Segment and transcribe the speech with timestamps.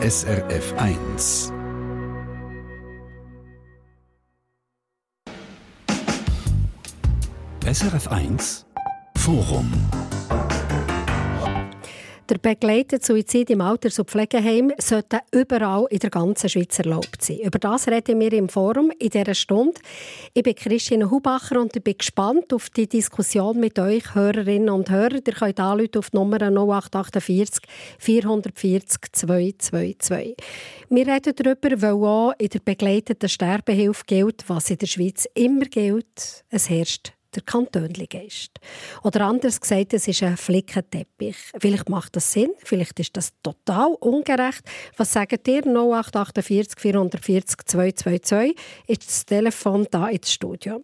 [0.00, 1.52] SRF 1.
[7.66, 8.64] SRF 1
[9.16, 9.72] Forum
[12.28, 17.38] der begleitete Suizid im Alters- und Pflegeheim sollte überall in der ganzen Schweiz erlaubt sein.
[17.38, 19.80] Über das reden wir im Forum in dieser Stunde.
[20.34, 24.90] Ich bin Christine Hubacher und ich bin gespannt auf die Diskussion mit euch, Hörerinnen und
[24.90, 25.14] Hörer.
[25.26, 27.62] Ihr könnt anrufen auf die Nummer 0848
[27.98, 30.36] 440 222.
[30.90, 35.64] Wir reden darüber, weil auch in der begleiteten Sterbehilfe gilt, was in der Schweiz immer
[35.64, 36.44] gilt.
[36.50, 38.58] Es herrscht der Kantönli-Geist.
[39.02, 41.36] Oder anders gesagt, es ist ein Flickenteppich.
[41.58, 44.62] Vielleicht macht das Sinn, vielleicht ist das total ungerecht.
[44.96, 45.62] Was sagt ihr?
[45.64, 48.54] 0848 440 222
[48.86, 50.82] ist das Telefon da ins Studio.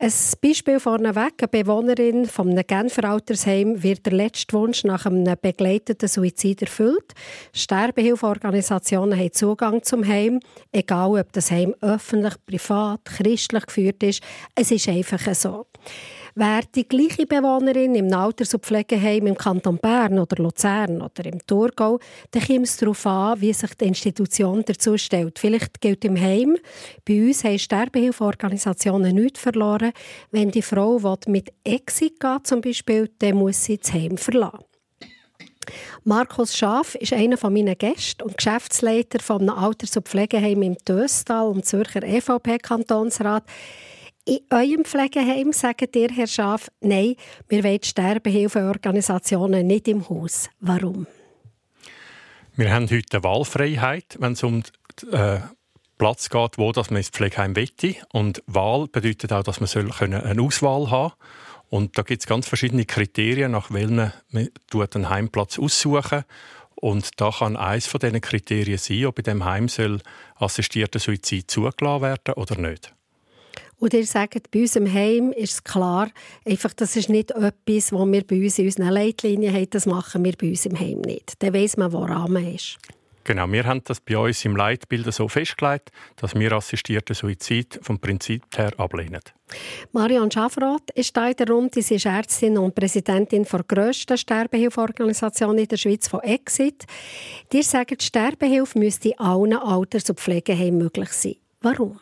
[0.00, 1.34] Ein Beispiel vorneweg.
[1.40, 7.14] Eine Bewohnerin von einem Genfer Altersheim wird der letzte Wunsch nach einem begleiteten Suizid erfüllt.
[7.52, 10.38] Sterbehilfeorganisationen haben Zugang zum Heim,
[10.70, 14.22] egal ob das Heim öffentlich, privat, christlich geführt ist.
[14.54, 15.66] Es ist einfach so.
[16.38, 21.44] Wäre die gleiche Bewohnerin im Alters- und Pflegeheim im Kanton Bern oder Luzern oder im
[21.44, 21.98] Thurgau,
[22.30, 25.40] dann kommt es darauf an, wie sich die Institution dazu stellt.
[25.40, 26.56] Vielleicht gilt im Heim,
[27.04, 29.90] bei uns haben Sterbehilfeorganisationen nichts verloren.
[30.30, 34.64] Wenn die Frau mit Exit geht, zum Beispiel, dann muss sie das Heim verlassen.
[36.04, 41.66] Markus Schaaf ist einer meiner Gäste und Geschäftsleiter einem Alters- und Pflegeheim im Töstal und
[41.66, 43.42] Zürcher EVP-Kantonsrat.
[44.28, 47.14] In eurem Pflegeheim sagt ihr, Herr Schaaf, nein,
[47.48, 50.50] wir wollen Sterbehilfeorganisationen nicht im Haus.
[50.60, 51.06] Warum?
[52.54, 54.62] Wir haben heute eine Wahlfreiheit, wenn es um
[55.00, 55.40] den äh,
[55.96, 57.94] Platz geht, wo das man ins Pflegeheim wette.
[58.12, 61.12] Und Wahl bedeutet auch, dass man eine Auswahl haben soll.
[61.70, 64.50] Und da gibt es ganz verschiedene Kriterien, nach welchen man
[64.94, 66.24] einen Heimplatz aussuchen
[66.74, 70.00] und da kann eines von diesen Kriterien sein, ob in dem Heim soll
[70.36, 72.92] assistierter Suizid zugelassen werden oder nicht.
[73.78, 76.08] Und ihr sagt, bei uns im Heim ist es klar,
[76.44, 80.24] einfach, das ist nicht etwas, was wir bei uns in unseren Leitlinien haben, das machen
[80.24, 81.34] wir bei uns im Heim nicht.
[81.42, 82.78] Dann weiss man, woran man ist.
[83.28, 87.98] Genau, wir haben das bei uns im Leitbild so festgelegt, dass wir assistierten Suizid vom
[87.98, 89.20] Prinzip her ablehnen.
[89.92, 91.82] Marianne Schaffroth ist da in der Runde.
[91.82, 96.86] Sie ist Ärztin und Präsidentin der grössten Sterbehilfeorganisation in der Schweiz, von Exit.
[97.52, 101.36] Dir sagen, die Sterbehilfe müsste in allen Alters- und Pflegeheimen möglich sein.
[101.60, 102.00] Warum?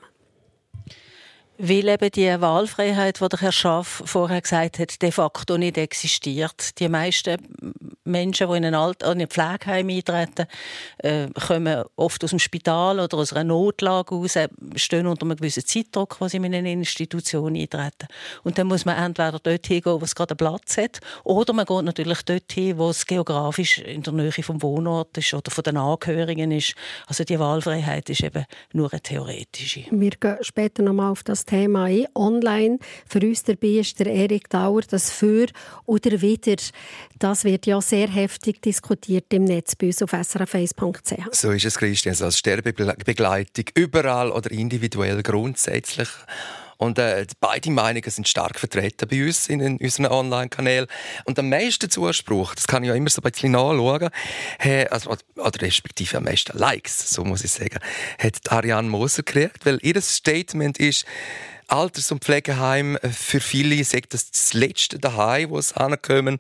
[1.59, 6.79] Weil eben die Wahlfreiheit, die der Herr Schaff vorher gesagt hat, de facto nicht existiert.
[6.79, 7.39] Die meisten
[8.05, 10.47] Menschen, die in ein, Alt in ein Pflegeheim eintreten,
[10.99, 14.39] äh, kommen oft aus dem Spital oder aus einer Notlage raus,
[14.77, 18.07] stehen unter einem gewissen Zeitdruck, was sie in eine Institution eintreten.
[18.45, 21.83] Und dann muss man entweder dort hingehen, wo es gerade Platz hat, oder man geht
[21.83, 25.79] natürlich dort hin, wo es geografisch in der Nähe vom Wohnort ist oder von den
[25.79, 26.75] Angehörigen ist.
[27.07, 29.85] Also die Wahlfreiheit ist eben nur eine theoretische.
[29.91, 32.07] Wir gehen später nochmal auf das Thema ein.
[32.15, 35.47] Online für uns dabei ist der Erik Dauer, das Für
[35.87, 36.57] oder Wider.
[37.19, 41.35] Das wird ja sehr heftig diskutiert im Netz bei uns auf srf1.ch.
[41.35, 42.13] So ist es, Christian.
[42.13, 46.09] Also als Sterbebegleitung überall oder individuell grundsätzlich.
[46.79, 50.87] Und äh, beide Meinungen sind stark vertreten bei uns in, in unseren Online-Kanälen.
[51.25, 54.11] Und am meisten Zuspruch, das kann ich ja immer so ein bisschen nachschauen,
[54.59, 57.79] hey, also, oder respektive am meisten Likes, so muss ich sagen,
[58.19, 61.07] hat Ariane Moser gekriegt, weil ihr Statement ist,
[61.69, 66.39] Alters- und Pflegeheim äh, für viele sagt das das letzte daheim, wo es ankommen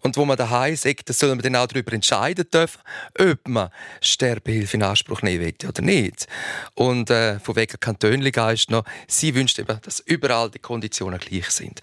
[0.00, 2.80] und wo man daheim sagt, das soll man dann auch darüber entscheiden dürfen,
[3.18, 3.70] ob man
[4.00, 6.26] Sterbehilfe in Anspruch nehmen will oder nicht.
[6.74, 11.80] Und äh, von wegen Kantönligeist noch, sie wünscht eben, dass überall die Konditionen gleich sind.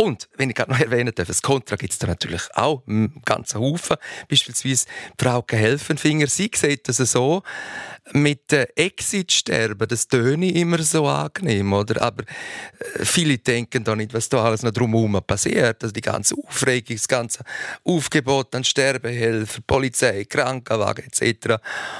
[0.00, 3.20] Und, wenn ich gerade noch erwähnen darf, das Kontra gibt es da natürlich auch einen
[3.24, 3.96] ganzen Haufen.
[4.28, 4.86] Beispielsweise
[5.18, 7.42] Frauke Helfenfinger, sie sieht das so,
[8.12, 12.00] mit äh, Exit-Sterben, das töne immer so angenehm, oder?
[12.00, 15.82] Aber äh, viele denken da nicht, was da alles noch drumherum passiert.
[15.82, 17.42] Also die ganze Aufregung, das ganze
[17.82, 21.56] Aufgebot an Sterbehelfer, Polizei, Krankenwagen etc.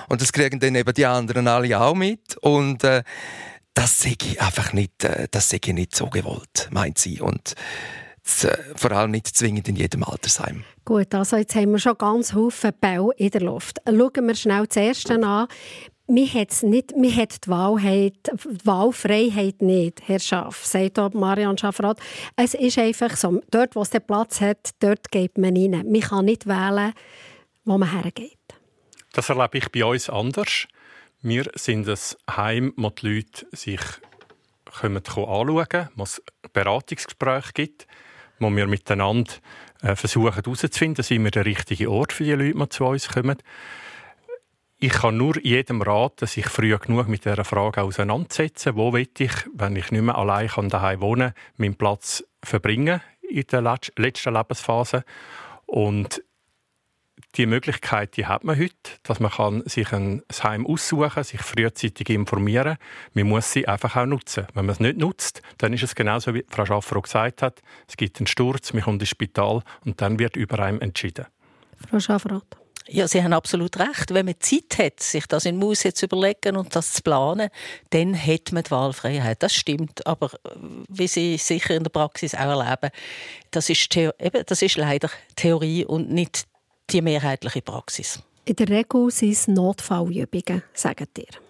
[0.08, 2.36] Und das kriegen dann eben die anderen alle auch mit.
[2.38, 3.02] Und äh,
[3.78, 7.20] das sehe ich einfach nicht, äh, das sehe ich nicht so gewollt, meint sie.
[7.20, 7.54] Und
[8.42, 10.64] äh, vor allem nicht zwingend in jedem Altersheim.
[10.84, 13.78] Gut, also jetzt haben wir schon ganz viele Bälle in der Luft.
[13.86, 15.46] Schauen wir schnell das erste an.
[16.08, 21.58] Wir hat, nicht, wir hat die, Wahlheit, die Wahlfreiheit nicht, Herr Schaff, sagt auch Marianne
[21.58, 22.00] Schaffrath.
[22.34, 25.84] Es ist einfach so, dort, wo es den Platz hat, dort geht man rein.
[25.88, 26.94] Man kann nicht wählen,
[27.64, 28.38] wo man hergeht.
[29.12, 30.66] Das erlebe ich bei uns anders.
[31.20, 33.80] Wir sind ein Heim, wo die Leute sich
[34.64, 36.22] kommen, anschauen wo es
[36.52, 37.88] Beratungsgespräche gibt,
[38.38, 39.32] wo wir miteinander
[39.82, 43.38] äh, versuchen herauszufinden, sind wir der richtige Ort für die Leute, die zu uns kommen.
[44.78, 48.76] ich kann nur jedem raten, sich früh genug mit dieser Frage auseinandersetzen.
[48.76, 53.44] Wo will ich, wenn ich nicht mehr allein daheim wohnen kann, meinen Platz verbringen in
[53.50, 55.04] der letzten Lebensphase?
[55.66, 56.22] Und
[57.38, 58.74] die Möglichkeit die hat man heute,
[59.04, 62.76] dass man kann sich ein Heim aussuchen sich frühzeitig informieren
[63.14, 64.46] Man muss sie einfach auch nutzen.
[64.54, 67.62] Wenn man es nicht nutzt, dann ist es genauso, wie Frau Schaffer gesagt hat.
[67.86, 71.26] Es gibt einen Sturz, man kommt ins Spital und dann wird über einem entschieden.
[71.88, 72.42] Frau Schaffer.
[72.90, 74.14] Ja, Sie haben absolut recht.
[74.14, 77.50] Wenn man Zeit hat, sich das in Maus zu überlegen und das zu planen,
[77.90, 79.42] dann hat man die Wahlfreiheit.
[79.42, 80.06] Das stimmt.
[80.06, 80.50] Aber äh,
[80.88, 82.90] wie Sie sicher in der Praxis auch erleben,
[83.50, 86.46] das ist, eben, das ist leider Theorie und nicht
[86.90, 88.22] die mehrheitliche Praxis.
[88.44, 91.48] In der Regel sind es Notfallübungen, sagen ihr.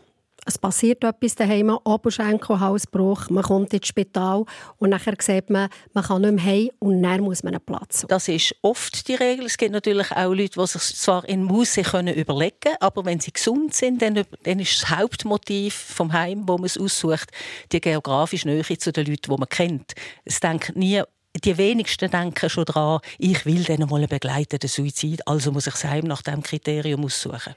[0.49, 4.47] Es passiert etwas daheim, Oberschenkelhalsbruch, man kommt ins Spital
[4.79, 8.01] und nachher sieht man, man kann nicht mehr heim und dann muss man einen Platz
[8.01, 8.09] suchen.
[8.09, 9.45] Das ist oft die Regel.
[9.45, 13.21] Es gibt natürlich auch Leute, die sich zwar in Muse können überlegen können, aber wenn
[13.21, 17.31] sie gesund sind, dann, dann ist das Hauptmotiv vom Heim, wo man es aussucht,
[17.71, 19.93] die geografische Nähe zu den Leuten, die man kennt.
[20.25, 21.03] Es denkt nie
[21.45, 25.75] die wenigsten denken schon daran, ich will dann mal einen begleiteten Suizid, also muss ich
[25.75, 27.55] das Heim nach diesem Kriterium aussuchen.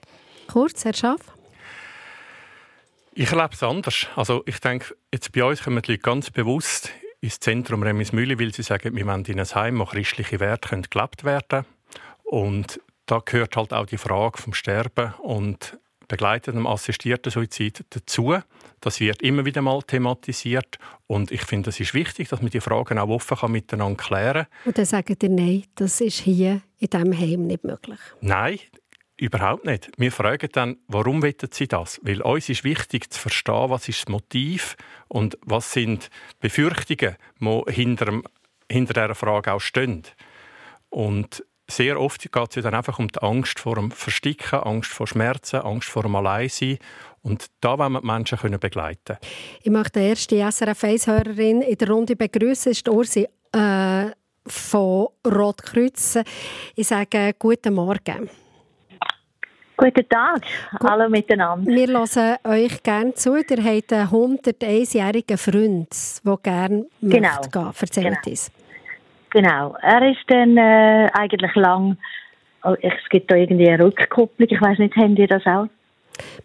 [0.47, 1.21] Kurz, Herr Schaff?
[3.13, 4.07] Ich erlebe es anders.
[4.15, 8.53] Also ich denke, jetzt bei uns kommen die Leute ganz bewusst ins Zentrum Remismühle, weil
[8.53, 11.65] sie sagen, wir wollen in ein Heim, wo christliche Werte können gelebt werden
[12.23, 15.77] Und da gehört halt auch die Frage vom Sterben und
[16.11, 18.35] begleitetem assistierten Suizid dazu.
[18.81, 20.77] Das wird immer wieder mal thematisiert
[21.07, 24.45] und ich finde, es ist wichtig, dass man die Fragen auch offen kann miteinander klären
[24.45, 24.65] kann.
[24.65, 27.99] Und dann sagen ihr, nein, das ist hier in diesem Heim nicht möglich.
[28.19, 28.59] Nein,
[29.17, 29.91] Überhaupt nicht.
[29.97, 31.99] Wir fragen dann, warum wollen Sie das?
[32.01, 34.75] Weil uns ist wichtig zu verstehen, was ist das Motiv
[35.09, 36.09] und was sind
[36.39, 38.19] Befürchtungen, die hinter,
[38.67, 40.01] hinter dieser Frage auch stehen.
[40.89, 45.07] Und sehr oft geht es dann einfach um die Angst vor dem Versticken, Angst vor
[45.07, 46.79] Schmerzen, Angst vor dem Alleinsein.
[47.23, 49.17] Und da wollen wir die Menschen können begleiten
[49.61, 52.71] Ich möchte die erste SRF 1-Hörerin in der Runde begrüßen.
[52.71, 54.05] ist Ursi äh,
[54.47, 56.19] von Rotkreuz.
[56.75, 58.29] Ich sage guten Morgen.
[59.77, 60.43] Guten Tag,
[60.77, 60.89] Gut.
[60.89, 61.71] hallo miteinander.
[61.71, 63.35] Wir hören euch gerne zu.
[63.35, 65.87] Ihr habt einen 101-jährigen Freund,
[66.23, 67.29] der gerne genau.
[67.29, 67.71] möchte gehen.
[67.79, 68.19] Erzählt genau.
[68.27, 68.51] uns.
[69.31, 71.97] Genau, er ist dann äh, eigentlich lang,
[72.63, 75.67] oh, es gibt da irgendwie eine Rückkopplung, ich weiß nicht, haben ihr das auch?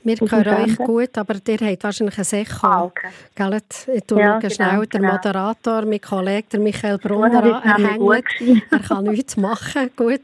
[0.02, 2.66] Wir hören euch gut, aber ihr habt wahrscheinlich ein Echo.
[2.66, 3.08] Ah, okay.
[3.34, 3.60] Gell?
[3.94, 5.12] Ich schaue ja, genau, schnell den genau.
[5.12, 7.84] Moderator, mein Kollege, der Michael Brunner an.
[7.84, 8.70] Er hängt.
[8.70, 9.90] er kann nichts machen.
[9.96, 10.22] Gut,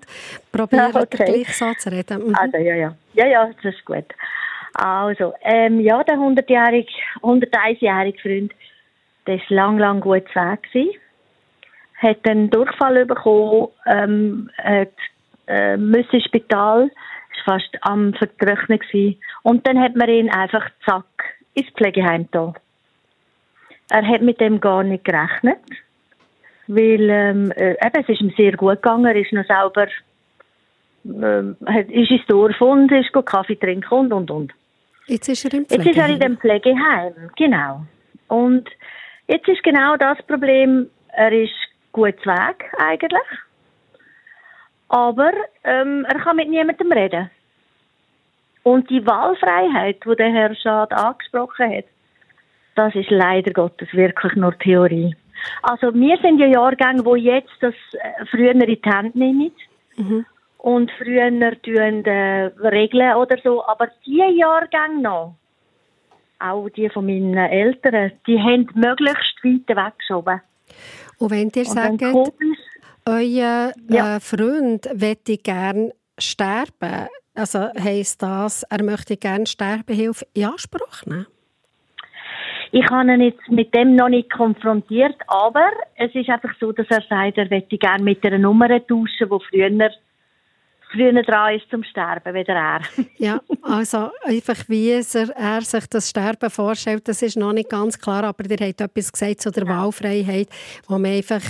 [0.53, 1.25] probieren ja, okay.
[1.25, 2.29] gleich so zu reden.
[2.29, 2.35] Mhm.
[2.35, 2.95] Also, ja, ja.
[3.15, 4.07] Ja, ja, das ist gut.
[4.75, 6.89] Also, ähm, ja, der 100-jährige,
[7.23, 8.53] 101-jährige Freund,
[9.27, 10.61] der war lang, lang gut weg.
[12.03, 14.93] Hat einen Durchfall bekommen, ähm, hat,
[15.47, 16.91] äh, müssen ins Spital
[17.45, 19.21] fast am Vertrocknen gewesen.
[19.43, 21.05] Und dann hat man ihn einfach zack
[21.55, 22.55] ins Pflegeheim da.
[23.91, 25.59] Er hat mit dem gar nicht gerechnet,
[26.67, 29.07] weil ähm, äh, eben, es ist ihm sehr gut gegangen.
[29.07, 29.87] Er ist noch selber
[31.05, 34.53] äh, ist ins Dorf und ist Kaffee trinken und und und.
[35.07, 35.87] Jetzt ist er im Pflegeheim.
[35.87, 37.83] Jetzt ist er in dem Pflegeheim, genau.
[38.29, 38.69] Und
[39.27, 41.53] jetzt ist genau das Problem, er ist
[41.93, 43.23] gut weg eigentlich
[44.93, 45.33] aber
[45.65, 47.31] ähm, er kann mit niemandem reden.
[48.63, 51.87] Und die Wahlfreiheit, die der Herr Schad angesprochen hat,
[52.75, 55.17] das ist leider Gottes wirklich nur Theorie.
[55.63, 59.51] Also wir sind ja Jahrgänge, wo jetzt das äh, früher in die Hand nehmen
[59.97, 60.27] mhm.
[60.59, 61.31] und früher
[61.63, 65.37] tun äh, regeln oder so, aber die Jahrgänge noch,
[66.39, 70.43] auch die von meinen Eltern, die haben möglichst weit weggeschoben.
[71.19, 72.03] Und wenn ihr sagt,
[73.07, 74.17] euer ja.
[74.17, 77.09] äh, Freund möchte gerne sterben.
[77.35, 81.27] Also heisst das, er möchte gerne Sterbehilfe in Anspruch nehmen?
[82.75, 86.87] Ich habe ihn jetzt mit dem noch nicht konfrontiert, aber es ist einfach so, dass
[86.89, 89.91] er sagt, er möchte gerne mit einer Nummer tauschen, die früher
[90.93, 92.81] früher dran ist zum Sterben, weder er.
[93.17, 95.03] ja, also einfach wie er,
[95.37, 99.13] er, sich das Sterben vorstellt, das ist noch nicht ganz klar, aber ihr habt etwas
[99.13, 99.71] gesagt zu der ja.
[99.71, 100.49] Wahlfreiheit,
[100.89, 101.43] wo man einfach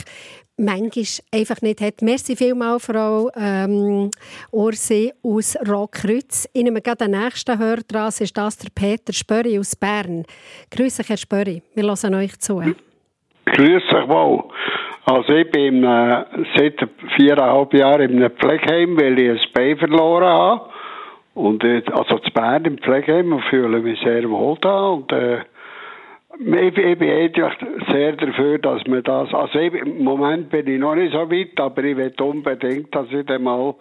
[0.56, 2.02] manchmal einfach nicht hat.
[2.02, 4.10] Merci vielmals, Frau ähm,
[4.50, 6.48] Ursi aus Rockkreuz.
[6.52, 10.24] Ich nehme gerade den nächsten Hörer dran, ist das der Peter Spöri aus Bern.
[10.70, 11.62] Grüße, Herr Spöri.
[11.74, 12.62] Wir hören euch zu.
[13.46, 14.44] Grüß euch wohl.
[15.04, 16.24] Also ich bin äh,
[16.56, 20.70] seit viereinhalb Jahren in einem Pflegeheim, weil ich ein Bein verloren habe.
[21.34, 24.90] Und äh, also zu Bern im Pflegeheim fühle mich sehr wohl da.
[24.90, 25.40] Und äh,
[26.38, 27.52] ich, ich bin eigentlich
[27.90, 31.60] sehr dafür, dass man das, also ich, im Moment bin ich noch nicht so weit,
[31.60, 33.74] aber ich will unbedingt, dass ich dann mal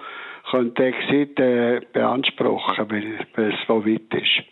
[0.50, 4.44] könnte Exit äh, beanspruchen, wenn es so weit ist.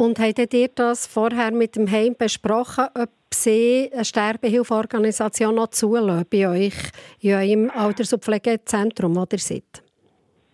[0.00, 6.24] Und habt ihr das vorher mit dem Heim besprochen, ob Sie eine Sterbehilfeorganisation noch zulassen
[6.32, 6.72] bei euch
[7.20, 9.82] in eurem Alters- und Pflegezentrum, wo ihr seid?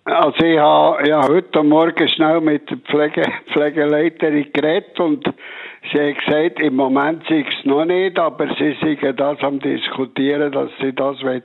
[0.04, 3.22] Also ich habe, ich habe heute Morgen schnell mit der Pflege,
[3.52, 5.24] Pflegeleiterin geredet und
[5.92, 10.50] sie hat gesagt, im Moment sei es noch nicht, aber sie sind das am diskutieren,
[10.50, 11.44] dass sie das wollen.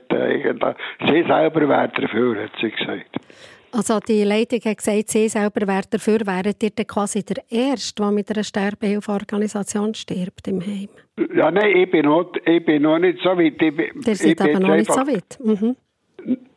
[1.06, 3.16] Sie selber wären dafür, hat sie gesagt.
[3.74, 8.02] Also die Leitung hat gesagt, sie selber wäre dafür, wäret ihr dann quasi der Erste,
[8.02, 10.88] der mit einer Sterbehilfeorganisation stirbt im Heim?
[11.34, 13.60] Ja, nein, ich bin noch, ich bin noch nicht so weit.
[13.62, 15.38] Ich bin, Der seid aber noch nicht so weit.
[15.42, 15.76] Mhm.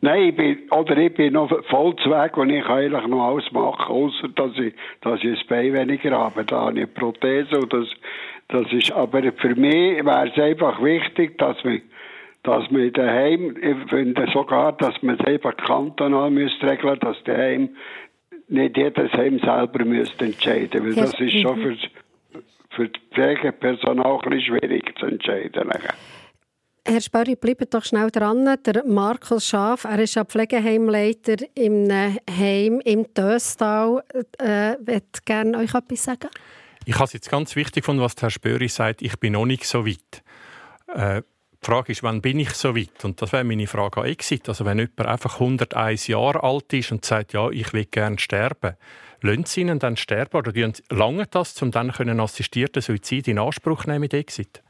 [0.02, 3.30] Nein, ich bin, oder ich bin noch voll zu Weg und ich kann eigentlich noch
[3.30, 6.44] alles machen, außer dass ich, dass ich das Bein weniger habe.
[6.44, 7.88] Da habe ich eine Prothese und das,
[8.50, 11.82] das ist, aber für mich wäre es einfach wichtig, dass man,
[12.46, 17.76] dass man daheim, ich finde sogar, dass man es einfach kantonal müsste regeln, dass daheim
[18.48, 21.78] nicht jedes Heim selber müsste entscheiden, weil das ist schon für,
[22.70, 25.72] für das Pflegepersonal ein bisschen schwierig zu entscheiden.
[26.88, 28.46] Herr Sperri, bleibt doch schnell dran.
[28.64, 34.04] Der Markus Schaaf, er ist ja Pflegeheimleiter im Heim im Döstal.
[34.38, 36.30] Äh, möchte gerne euch etwas sagen?
[36.86, 39.66] Ich habe es jetzt ganz wichtig von was Herr Spöri sagt, ich bin noch nicht
[39.66, 40.24] so weit.
[40.94, 41.24] Äh,
[41.66, 43.04] die Frage ist, wann bin ich so weit?
[43.04, 44.48] Und das wäre meine Frage an Exit.
[44.50, 48.76] Also wenn jemand einfach 101 Jahre alt ist und sagt, ja, ich will gerne sterben,
[49.22, 50.52] lassen Sie ihn dann sterben oder
[50.90, 54.62] lange das, um dann einen assistierten Suizid in Anspruch nehmen mit Exit?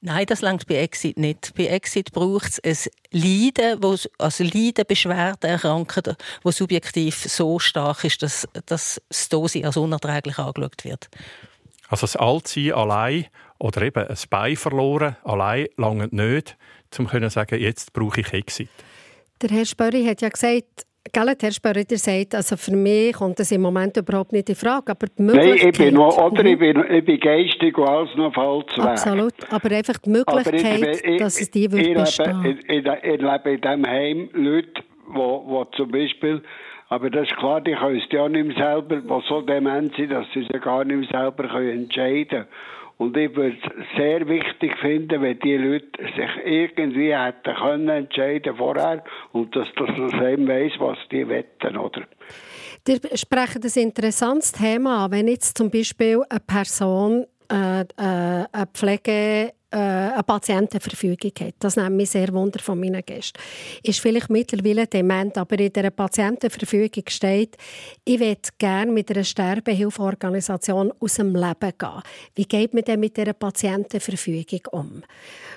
[0.00, 1.54] Nein, das langt bei Exit nicht.
[1.54, 8.04] Bei Exit braucht es ein Leiden, wo, also Leiden, Beschwerden, Erkranken, wo subjektiv so stark
[8.04, 11.08] ist, dass, dass das Dosi als unerträglich angeschaut wird.
[11.88, 13.26] Also das Altsein allein
[13.58, 16.56] oder eben ein Bein verloren allein lange nicht,
[16.98, 18.68] um zu sagen, jetzt brauche ich Exit.
[19.42, 23.52] Der Herr Spörri hat ja gesagt, Gell, Herr Spörrider sagt, also für mich kommt das
[23.52, 25.60] im Moment überhaupt nicht in Frage, aber die Möglichkeit...
[25.60, 28.84] Nein, ich bin, noch, oder ich bin, ich bin geistig und alles noch falsch weg.
[28.84, 32.44] Absolut, aber einfach die Möglichkeit, ich, dass es die wird bestehen.
[32.44, 36.42] Ich, ich, ich lebe in diesem Heim Leute, wo, wo zum Beispiel...
[36.88, 40.12] Aber das ist klar, die können es ja nicht mehr selber, die so dement sind,
[40.12, 42.46] dass sie sich gar nicht mehr selber entscheiden können.
[42.98, 48.56] Und ich würde es sehr wichtig finden, wenn die Leute sich irgendwie hätten können entscheiden
[48.56, 52.02] vorher und dass das eben weiss, was die wetten, oder?
[52.88, 55.10] Ihr sprechen ein interessantes Thema an.
[55.10, 61.54] Wenn jetzt zum Beispiel eine Person äh, äh, eine Pflege eine Patientenverfügung hat.
[61.58, 63.38] Das nimmt mich sehr wunder von meinen Gästen.
[63.82, 67.56] Ist vielleicht mittlerweile dement, aber in der Patientenverfügung steht,
[68.04, 72.02] ich würde gerne mit einer Sterbehilfeorganisation aus dem Leben gehen.
[72.34, 75.02] Wie geht man denn mit dieser Patientenverfügung um?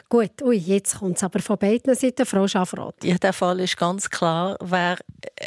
[0.09, 2.25] Gut, ui, jetzt kommt es aber von beiden Seiten.
[2.25, 3.03] Frau Schaffroth.
[3.03, 4.57] Ja, der Fall ist ganz klar.
[4.59, 4.97] Wer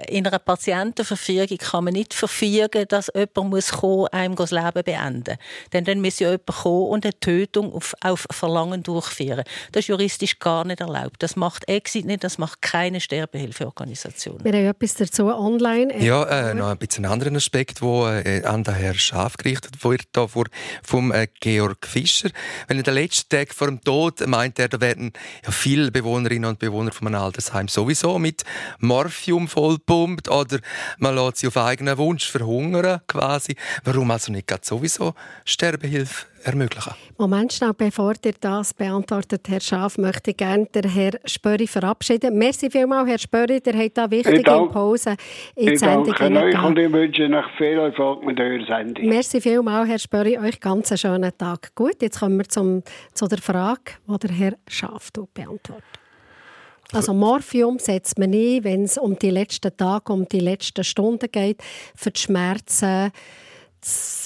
[0.08, 5.36] in einer Patientenverfügung kann man nicht verfügen, dass jemand muss kommen, einem das Leben beenden.
[5.72, 9.42] Denn dann muss ja jemand kommen und eine Tötung auf, auf Verlangen durchführen.
[9.72, 11.16] Das ist juristisch gar nicht erlaubt.
[11.22, 14.44] Das macht Exit nicht, das macht keine Sterbehilfeorganisation.
[14.44, 15.98] Wir haben etwas dazu online.
[15.98, 19.82] Ja, äh, noch ein bisschen einen anderen Aspekt, der äh, an den Herrn Schaf gerichtet
[19.82, 20.44] wird, da vor,
[20.84, 22.30] vom äh, Georg Fischer.
[22.68, 25.12] Wenn er den letzten Tag vor dem Tod meint, er, da werden
[25.44, 28.44] ja viele Bewohnerinnen und Bewohner von einem Altersheim sowieso mit
[28.78, 30.58] Morphium vollpumpt oder
[30.98, 33.56] man lässt sie auf eigenen Wunsch verhungern quasi.
[33.84, 36.92] Warum also nicht gerade sowieso Sterbehilfe ermöglichen?
[37.18, 42.36] Moment schnell, bevor ihr das beantwortet, Herr Schaf, möchte ich gerne den Herrn Spöri verabschieden.
[42.36, 45.16] Merci vielmals, Herr Spöri, der hat da wichtige Impulse
[45.56, 49.08] in die Sendung Ich danke euch und ich wünsche euch viel Erfolg mit eurer Sendung.
[49.08, 51.74] Merci vielmals, Herr Spöri, euch ganz einen schönen Tag.
[51.74, 52.82] Gut, jetzt kommen wir zum,
[53.14, 55.84] zu der Frage, die der Herr Schaf beantwortet.
[56.92, 61.30] Also Morphium setzt man ein, wenn es um die letzten Tage, um die letzten Stunden
[61.30, 61.62] geht,
[61.96, 63.12] für die Schmerzen,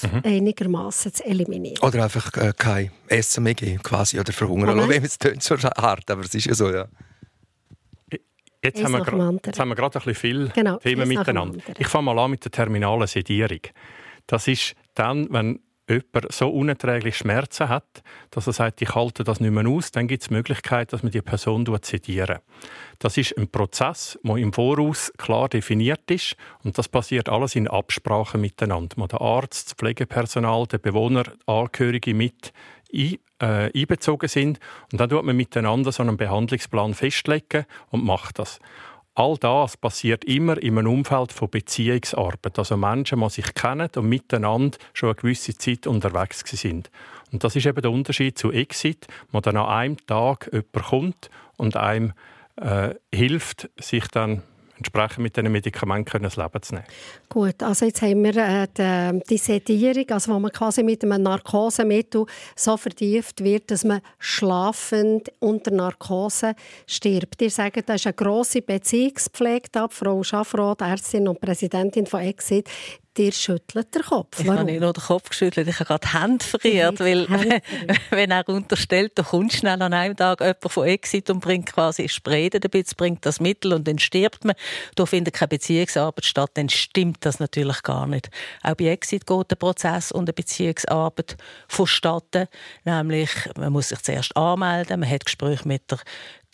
[0.03, 0.21] mhm.
[0.23, 1.79] einigermaßen zu eliminieren.
[1.81, 4.77] Oder einfach äh, kein Essen mehr geben, quasi, oder verhungern.
[4.77, 5.05] Moment.
[5.05, 6.87] Es klingt so hart, aber es ist ja so, ja.
[8.63, 11.59] Jetzt haben, wir jetzt haben wir gerade ein bisschen viel genau, Themen miteinander.
[11.77, 13.61] Ich fange mal an mit der terminalen Sedierung.
[14.25, 19.39] Das ist dann, wenn jemand so unerträglich Schmerzen hat, dass er sagt, ich halte das
[19.39, 22.39] nicht mehr aus, dann gibt es die Möglichkeit, dass man die Person sedieren
[22.99, 27.67] Das ist ein Prozess, der im Voraus klar definiert ist und das passiert alles in
[27.67, 28.95] Absprache miteinander.
[28.97, 32.51] Wo der Arzt, das Pflegepersonal, der Bewohner, Angehörige mit
[32.93, 34.59] ein, äh, einbezogen sind
[34.91, 38.59] und dann tut man miteinander so einen Behandlungsplan festlegen und macht das.
[39.19, 42.59] All das passiert immer in einem Umfeld von Beziehungsarbeit.
[42.59, 46.91] Also Menschen, die sich kennen und miteinander schon eine gewisse Zeit unterwegs sind.
[47.31, 51.29] Und das ist eben der Unterschied zu Exit, wo dann an einem Tag jemand kommt
[51.57, 52.13] und einem
[52.57, 54.43] äh, hilft, sich dann
[54.77, 56.87] entsprechend mit diesen Medikamenten das Leben zu nehmen.
[57.29, 61.23] Gut, also jetzt haben wir äh, die, die Sedierung, also wo man quasi mit einem
[61.23, 66.55] Narkosemittel so vertieft wird, dass man schlafend unter Narkose
[66.85, 67.41] stirbt.
[67.41, 69.69] Ihr sagt, das ist eine grosse Beziehungspflege.
[69.89, 72.69] Frau Schaffroth, Ärztin und Präsidentin von Exit,
[73.17, 74.39] dir schüttelt der Kopf.
[74.39, 77.27] Ich habe nicht nur den Kopf geschüttelt, ich habe gerade die Hände verriert, weil
[78.09, 82.07] wenn er unterstellt, da kommt schnell an einem Tag jemand von Exit und bringt quasi
[82.07, 84.55] Spreden ein bisschen, bringt das Mittel und dann stirbt man.
[84.95, 88.29] Da findet keine Beziehungsarbeit statt, dann stimmt das natürlich gar nicht.
[88.63, 92.47] Auch bei Exit geht der Prozess und eine Beziehungsarbeit vonstatten,
[92.85, 95.99] nämlich man muss sich zuerst anmelden, man hat Gespräche mit der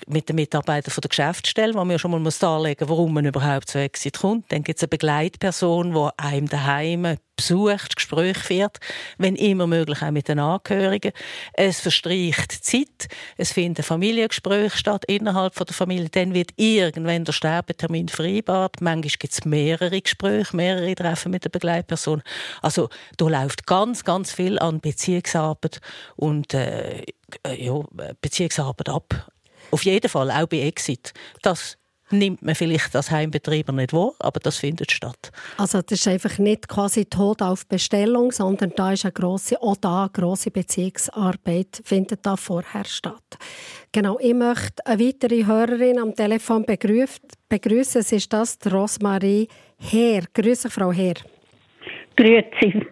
[0.07, 3.79] mit den Mitarbeitern der Geschäftsstelle, wo man schon mal darlegen muss, warum man überhaupt zu
[3.79, 4.51] Exit kommt.
[4.51, 8.79] Dann gibt es eine Begleitperson, die einem daheim besucht, Gespräche führt,
[9.17, 11.11] wenn immer möglich auch mit den Angehörigen.
[11.53, 13.07] Es verstreicht Zeit,
[13.37, 18.81] es finden Familiengespräche statt innerhalb der Familie, dann wird irgendwann der Sterbetermin vereinbart.
[18.81, 22.21] Manchmal gibt es mehrere Gespräche, mehrere Treffen mit der Begleitperson.
[22.61, 25.81] Also da läuft ganz, ganz viel an Beziehungsarbeit
[26.15, 27.03] und äh,
[27.57, 27.81] ja,
[28.21, 29.32] Beziehungsarbeit ab.
[29.73, 31.13] Auf jeden Fall, auch bei Exit.
[31.41, 31.79] Das
[32.11, 35.31] nimmt man vielleicht als Heimbetreiber nicht wahr, aber das findet statt.
[35.57, 39.77] Also das ist einfach nicht quasi Tod auf Bestellung, sondern da ist eine grosse, auch
[39.77, 43.39] da eine grosse Beziehungsarbeit findet da vorher statt.
[43.91, 48.01] Genau, ich möchte eine weitere Hörerin am Telefon begrüßen.
[48.01, 49.47] Es ist das Rosmarie
[49.79, 50.21] Herr.
[50.35, 51.15] Grüße, Frau Herr.
[52.15, 52.85] Grüezi.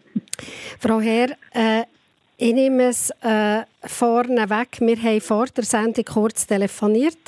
[0.79, 1.83] Frau Herr, äh,
[2.41, 4.79] ich nehme es äh, vorne weg.
[4.79, 7.19] Wir haben vor der Sendung kurz telefoniert.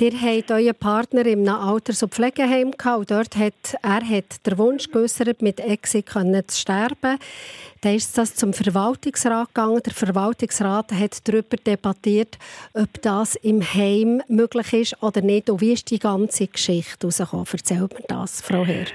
[0.00, 2.98] Ihr habt euren Partner einem Alters- und Pflegeheim gehabt.
[2.98, 7.18] Und dort hat er hat den Wunsch geäußert, mit Exit zu sterben.
[7.80, 9.82] Dann ist das zum Verwaltungsrat gegangen.
[9.84, 12.38] Der Verwaltungsrat hat darüber debattiert,
[12.74, 15.50] ob das im Heim möglich ist oder nicht.
[15.50, 17.46] Und wie ist die ganze Geschichte herausgekommen?
[17.50, 18.86] Erzählt mir das, Frau Herr.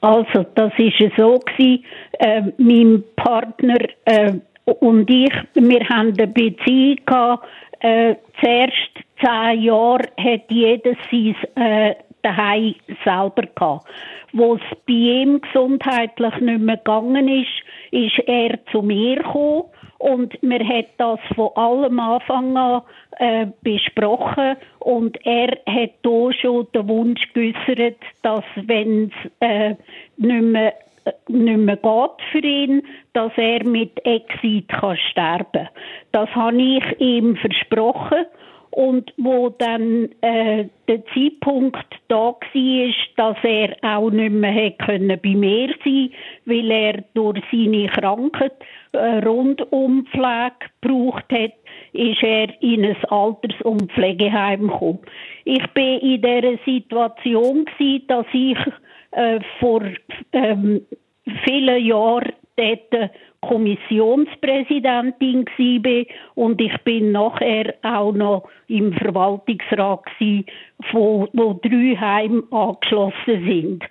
[0.00, 1.40] Also, das war so.
[1.58, 7.46] Äh, mein Partner äh, und ich, wir haben eine Beziehung gehabt.
[7.80, 12.74] Äh, zuerst zehn Jahre hat jedes sein äh, daheim
[13.04, 13.86] selber gehabt.
[14.32, 19.64] Wo es bei ihm gesundheitlich nicht mehr gegangen ist, ist er zu mir gekommen
[19.98, 22.82] und wir hat das von allem Anfang an
[23.18, 29.76] äh, besprochen und er hat hier schon den Wunsch geäußert, dass wenn es äh,
[30.16, 30.74] nicht mehr
[31.28, 35.68] nicht mehr geht für ihn, dass er mit Exit kann sterben
[36.12, 38.26] Das habe ich ihm versprochen.
[38.70, 45.30] Und wo dann äh, der Zeitpunkt da war, dass er auch nicht mehr können bei
[45.36, 46.10] mir sein
[46.44, 48.54] weil er durch seine Krankheit
[48.92, 51.52] äh, Rundumpflege gebraucht hat,
[51.92, 55.00] ist er in ein Alters- und Pflegeheim gekommen.
[55.44, 58.58] Ich bin in dieser Situation gewesen, dass ich
[59.14, 59.82] äh, vor
[60.32, 60.80] ähm,
[61.44, 70.46] vielen Jahren dort Kommissionspräsidentin war und ich bin nachher auch noch im Verwaltungsrat gewesen,
[70.92, 73.84] wo, wo drei Heime angeschlossen sind.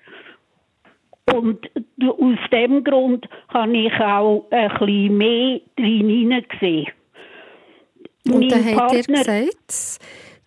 [1.32, 1.70] Und
[2.02, 6.88] aus dem Grund habe ich auch ein bisschen mehr drin gesehen.
[8.30, 10.00] Und dann habt ihr gesagt,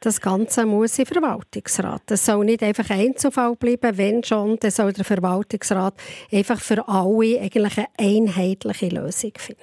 [0.06, 2.02] das Ganze muss im Verwaltungsrat.
[2.06, 5.94] Das soll nicht einfach Einzelfall bleiben, wenn schon, dann soll der Verwaltungsrat
[6.32, 9.62] einfach für alle eigentlich eine einheitliche Lösung finden.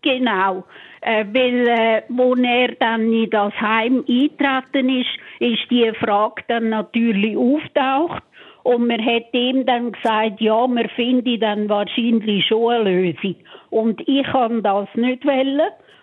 [0.00, 0.64] Genau,
[1.02, 6.70] äh, weil äh, wo er dann in das Heim eintreten ist, ist die Frage dann
[6.70, 8.22] natürlich auftaucht
[8.62, 13.36] und man hat ihm dann gesagt, ja, wir finden dann wahrscheinlich schon eine Lösung.
[13.70, 15.60] Und ich kann das nicht wollen.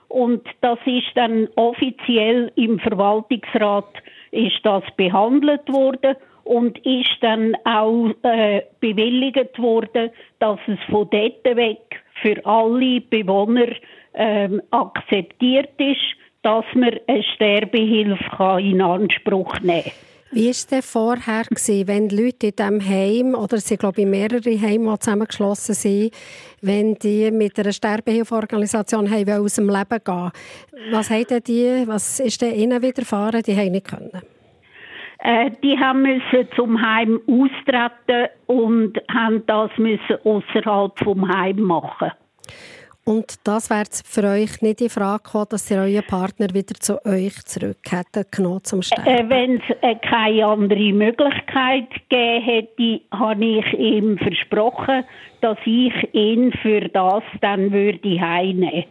[0.09, 3.93] Und das ist dann offiziell im Verwaltungsrat
[4.31, 11.43] ist das behandelt worden und ist dann auch äh, bewilligt worden, dass es von dort
[11.43, 13.67] weg für alle Bewohner
[14.15, 20.18] ähm, akzeptiert ist, dass man eine Sterbehilfe in Anspruch nehmen kann.
[20.31, 21.43] Wie war es vorher,
[21.87, 25.73] wenn die Leute in diesem Heim, oder es sind glaube ich mehrere Heime, die zusammengeschlossen
[25.73, 26.13] sind,
[26.61, 30.31] wenn die mit einer Sterbehilfeorganisation aus dem Leben gehen
[30.91, 33.41] Was haben die, was ist denn ihnen widerfahren?
[33.41, 34.21] Die haben nicht können.
[35.21, 42.11] Äh, die haben müssen zum Heim austreten und haben das müssen außerhalb vom Heim machen.
[43.09, 47.03] Und das wäre für euch nicht die Frage gekommen, dass ihr euren Partner wieder zu
[47.07, 49.07] euch zurück hätte genommen zum Sterben?
[49.07, 55.05] Äh, Wenn es äh, keine andere Möglichkeit gegeben hätte, habe ich ihm versprochen,
[55.41, 58.85] dass ich ihn für das dann würde heimnehmen.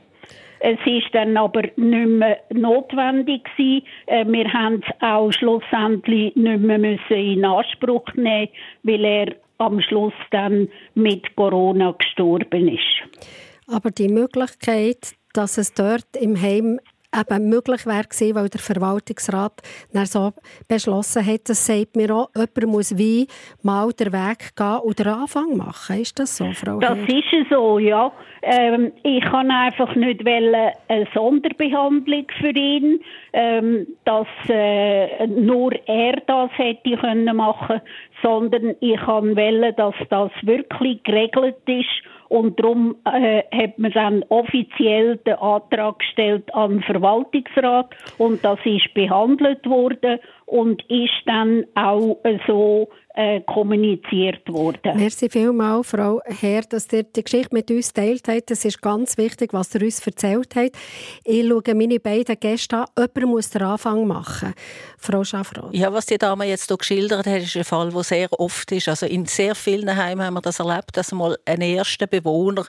[0.59, 1.79] Es ist dann aber nicht
[2.09, 3.87] mehr notwendig gewesen.
[4.07, 8.49] Äh, wir haben es auch schlussendlich nicht mehr müssen in Anspruch nehmen,
[8.83, 9.27] weil er
[9.59, 13.48] am Schluss dann mit Corona gestorben ist.
[13.69, 16.81] Aber die Möglichkeit, dass es dort im Heim
[17.19, 20.33] eben möglich wäre gewesen, weil der Verwaltungsrat dann so
[20.69, 23.27] beschlossen hat, das sagt mir auch, jemand muss wie
[23.63, 26.01] mal den Weg gehen und den Anfang machen.
[26.01, 27.09] Ist das so, Frau Das Herr?
[27.09, 28.13] ist so, ja.
[28.43, 30.75] Ähm, ich kann einfach nicht eine
[31.15, 33.01] Sonderbehandlung für ihn,
[33.33, 37.81] ähm, dass äh, nur er das hätte können machen,
[38.23, 41.87] sondern ich kann wählen, dass das wirklich geregelt ist
[42.29, 47.95] und darum äh, hat man dann offiziell den Antrag gestellt an den Verwaltungsrat.
[48.19, 54.97] Und das ist behandelt worden und ist dann auch so äh, kommuniziert worden.
[54.97, 58.49] Merci vielmals, Frau Herr, dass ihr die Geschichte mit uns teilt habt.
[58.49, 60.77] Das ist ganz wichtig, was ihr uns erzählt habt.
[61.25, 62.87] Ich schaue meine beiden Gäste an.
[62.97, 64.55] Jemand muss den Anfang machen.
[64.99, 65.75] Frau Schaffroth.
[65.75, 68.89] Ja, was die Dame jetzt hier geschildert hat, ist ein Fall, der sehr oft ist.
[68.89, 72.67] Also in sehr vielen Heimen haben wir das erlebt, dass mal ein erster Bewohner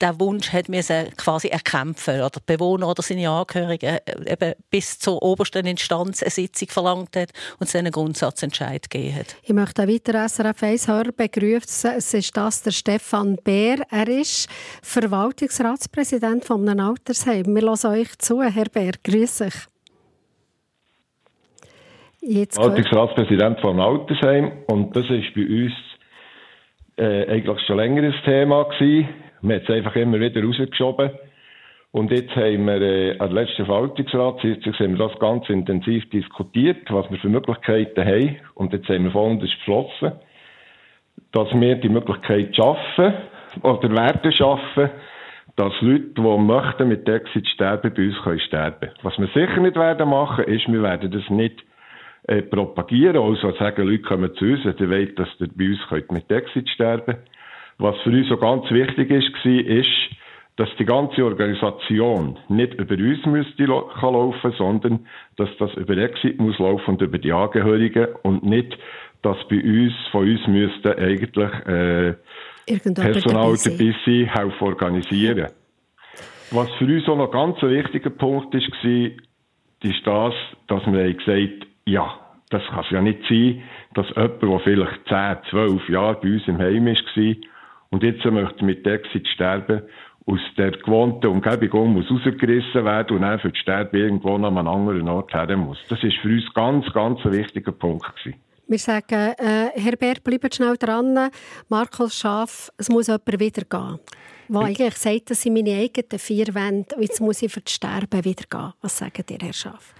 [0.00, 5.00] den Wunsch hat müssen quasi erkämpfen oder der Bewohner oder seine Angehörigen äh, eben bis
[5.00, 9.36] zur obersten Instanz eine Sitzung verlangt hat und seinen Grundsatzentscheid gegeben hat.
[9.42, 11.92] Ich möchte einen weiteren SRF 1 Hörer begrüßen.
[11.96, 13.78] Es ist das der Stefan Bär.
[13.90, 14.48] Er ist
[14.82, 17.54] Verwaltungsratspräsident von einem Altersheim.
[17.54, 18.92] Wir hören euch zu, Herr Bär.
[19.02, 19.66] Grüß euch.
[22.50, 24.52] Verwaltungsratspräsident von einem Altersheim.
[24.66, 25.72] Und das ist bei uns
[26.96, 29.08] äh, eigentlich schon länger ein Thema gewesen.
[29.40, 31.10] Man hat es einfach immer wieder rausgeschoben.
[31.90, 36.90] Und jetzt haben wir äh, an der letzten Verwaltungsratssitzung haben wir das ganz intensiv diskutiert,
[36.90, 38.36] was wir für Möglichkeiten haben.
[38.54, 40.12] Und jetzt haben wir folgendes beschlossen,
[41.32, 43.14] dass wir die Möglichkeit schaffen
[43.62, 44.90] oder werden schaffen,
[45.56, 48.90] dass Leute, die möchten, mit Exit sterben, bei uns können sterben.
[49.02, 51.64] Was wir sicher nicht werden machen, ist, wir werden das nicht
[52.28, 56.30] äh, propagieren, also sagen, Leute kommen zu uns, ihr wollt, dass ihr bei uns mit
[56.30, 57.16] Exit sterben.
[57.78, 60.10] Was für uns so ganz wichtig ist, war, ist,
[60.58, 66.40] dass die ganze Organisation nicht über uns müsste kann laufen, sondern dass das über Exit
[66.40, 68.76] muss laufen und über die Angehörigen und nicht,
[69.22, 72.14] dass bei uns von uns müsste eigentlich äh,
[72.66, 75.46] Personal dabei sein, helfen organisieren.
[76.50, 79.10] Was für uns auch noch ganz ein wichtiger Punkt ist, war,
[79.84, 80.34] ist das,
[80.66, 82.18] dass wir gesagt ja,
[82.50, 83.62] das kann es ja nicht sein,
[83.94, 87.34] dass jemand, der vielleicht 10, 12 Jahre bei uns im Heim war
[87.90, 89.82] und jetzt möchte mit Exit sterben
[90.28, 94.68] aus der gewohnten Umgebung muss rausgerissen werden und dann für das Sterben irgendwo an einem
[94.68, 95.78] anderen Ort her muss.
[95.88, 98.38] Das ist für uns ganz, ganz ein wichtiger Punkt gewesen.
[98.66, 101.30] Wir sagen, äh, Herr Bär, bleibt schnell dran.
[101.70, 103.98] Markus Schaff, es muss jemand wieder gehen.
[104.50, 107.72] Der eigentlich sagt, das sind meine eigenen vier Wände und jetzt muss ich für das
[107.72, 108.72] Sterben wieder gehen.
[108.82, 109.94] Was sagen ihr, Herr Schaff?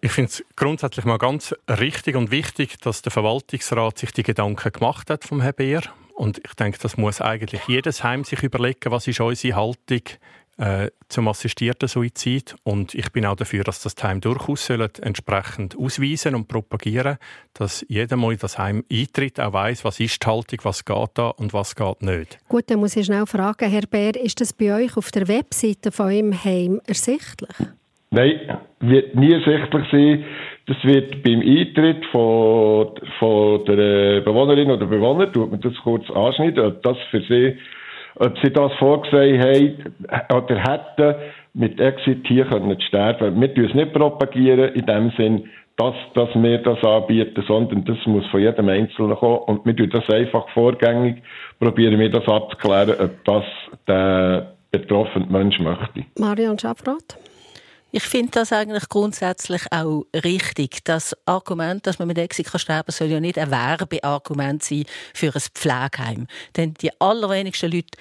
[0.00, 4.72] Ich finde es grundsätzlich mal ganz richtig und wichtig, dass der Verwaltungsrat sich die Gedanken
[4.72, 5.82] gemacht hat vom Herrn Bär
[6.16, 10.00] und ich denke, das muss eigentlich jedes Heim sich überlegen, was ist unsere Haltung
[10.58, 12.56] äh, zum assistierten Suizid.
[12.64, 17.18] Und ich bin auch dafür, dass das Heim durchaus entsprechend ausweisen und propagieren,
[17.52, 21.10] dass jeder mal in das Heim eintritt, auch weiß, was ist die Haltung, was geht
[21.14, 22.38] da und was geht nicht.
[22.48, 25.92] Gut, dann muss ich schnell fragen, Herr Bär, ist das bei euch auf der Webseite
[25.92, 27.68] von eurem Heim ersichtlich?
[28.10, 30.24] Nein, wird nie ersichtlich sein.
[30.66, 36.64] Das wird beim Eintritt von, von der Bewohnerin oder Bewohner, tut man das kurz anschneiden,
[36.64, 37.56] ob das für sie,
[38.16, 41.14] ob sie das vorgesehen haben oder hätten,
[41.54, 43.40] mit Exit hier können sterben.
[43.40, 47.98] Wir tun es nicht propagieren in dem Sinn, dass, dass wir das anbieten, sondern das
[48.06, 51.22] muss von jedem Einzelnen kommen und wir tun das einfach vorgängig,
[51.60, 53.44] probieren wir das abzuklären, ob das
[53.86, 56.04] der betroffene Mensch möchte.
[56.18, 57.16] Marion Schaffroth?
[57.96, 60.84] Ich finde das eigentlich grundsätzlich auch richtig.
[60.84, 65.34] Das Argument, dass man mit Exit kann sterben soll ja nicht ein Werbeargument sein für
[65.34, 66.26] ein Pflegeheim.
[66.56, 67.96] Denn die allerwenigsten Leute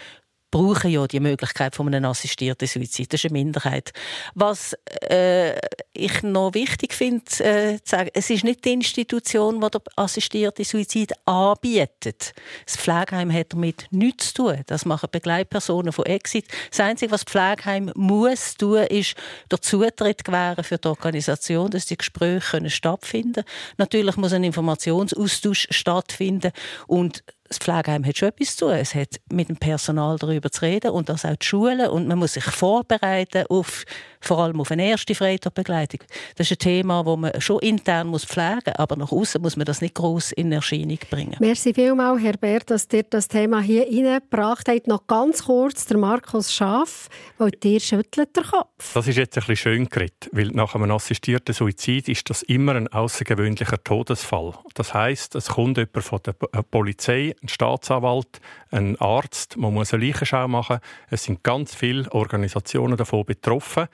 [0.56, 3.12] brauchen ja die Möglichkeit von einem assistierten Suizid.
[3.12, 3.92] Das ist eine Minderheit.
[4.36, 5.60] Was äh,
[5.92, 10.64] ich noch wichtig finde, äh, zu sagen, es ist nicht die Institution, die der assistierte
[10.64, 12.32] Suizid anbietet.
[12.66, 14.62] Das Pflegeheim hat damit nichts zu tun.
[14.68, 16.46] Das machen Begleitpersonen von Exit.
[16.70, 19.16] Das Einzige, was das Pflegeheim muss tun, ist
[19.52, 23.44] der Zutritt gewähren für die Organisation, dass die Gespräche können stattfinden
[23.78, 26.52] Natürlich muss ein Informationsaustausch stattfinden
[26.88, 28.76] und das Pflegeheim hat schon etwas zu tun.
[28.76, 31.90] Es hat mit dem Personal darüber zu reden und das auch die Schulen.
[31.90, 33.86] Und man muss sich vorbereiten, auf,
[34.20, 36.00] vor allem auf eine erste Freitagbegleit Gewaltbearbeitung.
[36.36, 39.56] Das ist ein Thema, das man schon intern muss pflegen muss, aber nach außen muss
[39.56, 41.36] man das nicht groß in Erscheinung bringen.
[41.40, 44.88] Merci vielmals, Herr Bär, dass ihr das Thema hier reingebracht habt.
[44.88, 48.94] Noch ganz kurz der Markus Schaff, weil dir schüttelt der Kopf.
[48.94, 52.76] Das ist jetzt ein bisschen schön geredet, weil nach einem assistierten Suizid ist das immer
[52.76, 54.54] ein außergewöhnlicher Todesfall.
[54.74, 58.40] Das heißt, es kommt jemand von der äh, Polizei, ein Staatsanwalt,
[58.72, 60.80] ein Arzt, man muss eine Leichenschau machen.
[61.10, 63.88] Es sind ganz viele Organisationen davon betroffen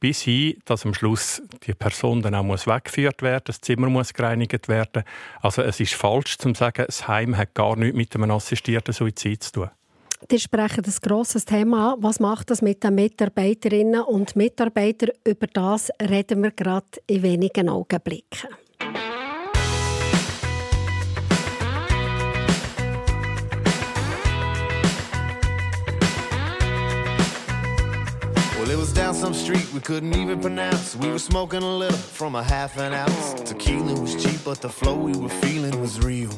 [0.00, 4.12] bis hin, dass am Schluss die Person dann auch muss weggeführt werden das Zimmer muss
[4.12, 5.04] gereinigt werden.
[5.40, 9.42] Also es ist falsch zu sagen, das Heim hat gar nichts mit einem assistierten Suizid
[9.42, 9.70] zu tun.
[10.30, 12.02] Die sprechen das grosses Thema an.
[12.02, 15.10] Was macht das mit den Mitarbeiterinnen und Mitarbeitern?
[15.24, 18.48] Über das reden wir gerade in wenigen Augenblicken.
[28.76, 30.94] It was down some street we couldn't even pronounce.
[30.96, 33.32] We were smoking a little from a half an ounce.
[33.48, 36.30] Tequila was cheap, but the flow we were feeling was real.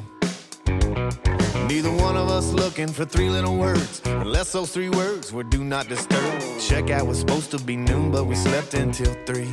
[1.67, 5.65] Neither one of us looking for three little words, unless those three words were do
[5.65, 6.41] not disturb.
[6.69, 9.53] Checkout was supposed to be noon, but we slept until three.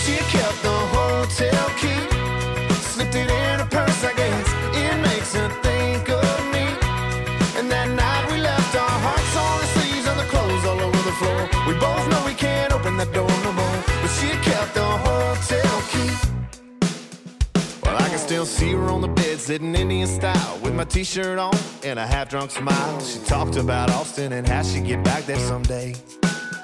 [0.00, 2.00] She kept the hotel key,
[2.94, 3.63] slipped it in
[11.66, 15.82] We both know we can't open that door no more, but she kept the hotel
[15.88, 16.12] key.
[17.82, 21.38] Well, I can still see her on the bed, sitting Indian style, with my t-shirt
[21.38, 23.00] on and a half-drunk smile.
[23.00, 25.94] She talked about Austin and how she'd get back there someday.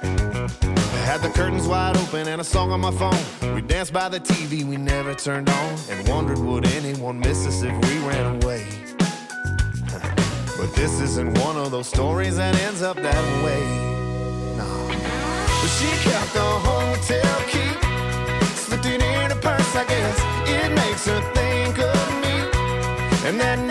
[0.03, 3.55] I had the curtains wide open and a song on my phone.
[3.55, 7.63] We danced by the TV we never turned on and wondered would anyone miss us
[7.63, 8.67] if we ran away.
[10.59, 14.10] But this isn't one of those stories that ends up that way.
[15.69, 17.73] She kept the hotel key.
[18.55, 20.19] Slipped it in her purse, I guess.
[20.47, 22.37] It makes her think of me.
[23.27, 23.70] And that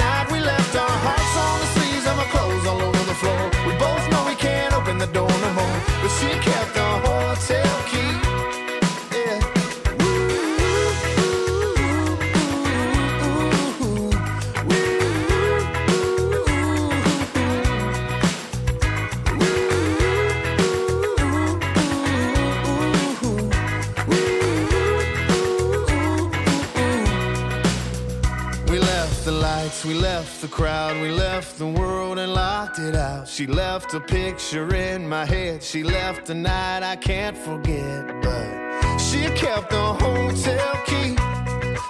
[30.90, 33.28] crowd, we left the world and locked it out.
[33.28, 38.22] She left a picture in my head, she left a night I can't forget.
[38.22, 41.16] But she kept the hotel key,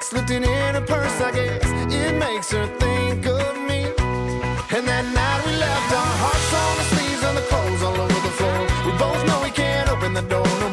[0.02, 1.94] slipped it in her purse, I guess.
[1.94, 3.82] It makes her think of me.
[4.76, 8.22] And that night we left our hearts on the sleeves and the clothes all over
[8.28, 8.60] the floor.
[8.86, 10.69] We both know we can't open the door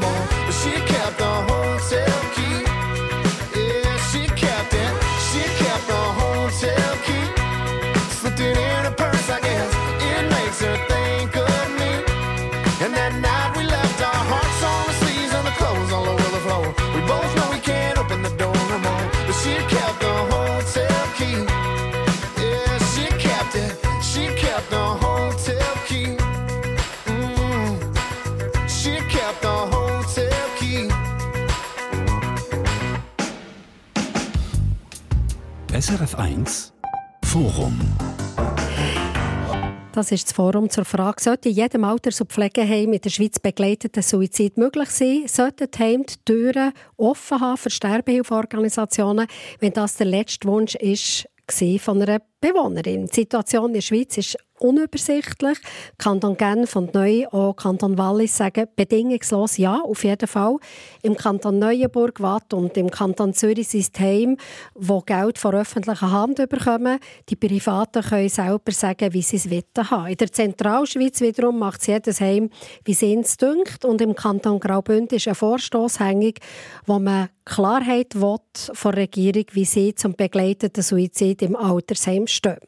[35.87, 36.73] SRF1
[37.25, 37.79] Forum.
[39.93, 43.39] Das ist das Forum zur Frage, sollte in jedem Alters- und Pflegeheim in der Schweiz
[43.39, 45.29] begleiteten Suizid möglich sein?
[45.29, 49.29] Sollten die Heime die Türen offen haben für Sterbehilfeorganisationen,
[49.61, 51.29] wenn das der letzte Wunsch ist,
[51.79, 52.21] von einer
[52.53, 53.07] Bewohnerin?
[53.07, 55.59] Die Situation in der Schweiz ist unübersichtlich.
[55.99, 60.57] Kanton Genf und Neu, auch Kanton Wallis sagen bedingungslos ja, auf jeden Fall.
[61.03, 64.37] Im Kanton Neuenburg, Watt und im Kanton Zürich sind Heime,
[64.75, 66.99] die Geld von öffentlicher Hand bekommen.
[67.29, 71.89] Die Privaten können selber sagen, wie sie es haben In der Zentralschweiz wiederum macht es
[71.89, 72.51] jedes Heim,
[72.85, 73.85] wie es ihnen dünkt.
[73.85, 76.41] Und im Kanton Graubünden ist ein Vorstoss hängig,
[76.87, 78.39] wo man Klarheit will
[78.73, 82.59] von der Regierung, wie sie zum begleiteten Suizid im Altersheim stehen.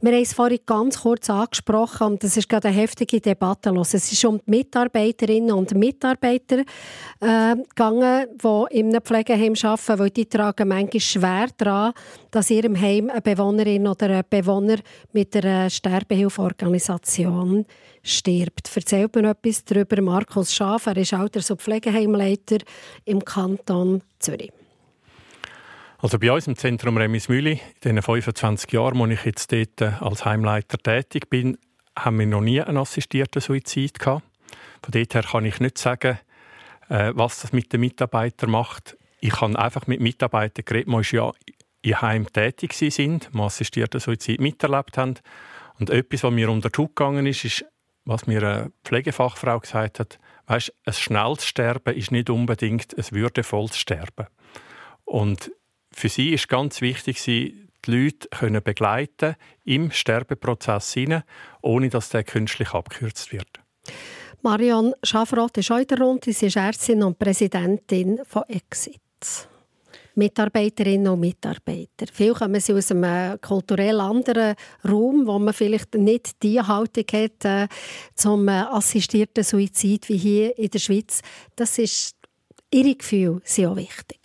[0.00, 3.94] Wir haben es vorhin ganz kurz angesprochen und es ist gerade eine heftige Debatte los.
[3.94, 6.64] Es ist um die Mitarbeiterinnen und Mitarbeiter
[7.20, 11.92] äh, gegangen, die in einem Pflegeheim arbeiten, weil die tragen manchmal schwer daran,
[12.30, 14.76] dass in ihrem Heim eine Bewohnerin oder ein Bewohner
[15.12, 17.64] mit einer Sterbehilfeorganisation
[18.02, 18.70] stirbt.
[18.74, 22.58] Erzählt mir etwas darüber Markus Schaaf, er ist Alters- und Pflegeheimleiter
[23.04, 24.52] im Kanton Zürich.
[25.98, 29.92] Also bei uns im Zentrum Remismühle, in den 25 Jahren, wo ich jetzt dort äh,
[30.00, 31.56] als Heimleiter tätig bin,
[31.98, 34.22] haben wir noch nie einen assistierten Suizid gehabt.
[34.82, 36.18] Von dort her kann ich nicht sagen,
[36.88, 38.96] äh, was das mit den Mitarbeitern macht.
[39.20, 41.32] Ich habe einfach mit Mitarbeitern geredet, die ja
[41.82, 45.14] in Heim tätig sind, die assistierten Suizid miterlebt haben.
[45.78, 47.64] Und etwas, was mir unter die gegangen ist, ist,
[48.04, 53.78] was mir eine Pflegefachfrau gesagt hat, weißt, ein schnelles Sterben ist nicht unbedingt ein würdevolles
[53.78, 54.26] Sterben.
[55.04, 55.50] Und
[55.96, 58.62] für sie ist ganz wichtig, sie die Leute können
[59.64, 61.22] im Sterbeprozess hinein,
[61.62, 63.48] ohne dass der künstlich abgekürzt wird.
[64.42, 66.24] Marion Schafroth ist heute rund.
[66.24, 69.00] Sie ist Ärztin und Präsidentin von Exit.
[70.16, 72.06] Mitarbeiterinnen und Mitarbeiter.
[72.12, 74.54] Viele kommen sie aus einem kulturell anderen
[74.86, 77.68] Raum, wo man vielleicht nicht die Haltung hat äh,
[78.14, 81.20] zum äh, assistierten Suizid wie hier in der Schweiz.
[81.54, 82.16] Das ist
[82.70, 84.15] ihre Gefühle sind auch wichtig.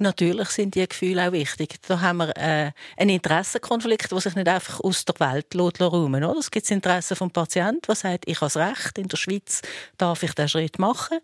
[0.00, 1.74] Natürlich sind die Gefühle auch wichtig.
[1.88, 5.46] Da haben wir äh, einen Interessenkonflikt, der sich nicht einfach aus der Welt
[5.80, 6.38] räumen lässt.
[6.38, 9.60] Es gibt das Interesse vom Patienten, der sagt, ich habe das Recht, in der Schweiz
[9.96, 11.18] darf ich diesen Schritt machen.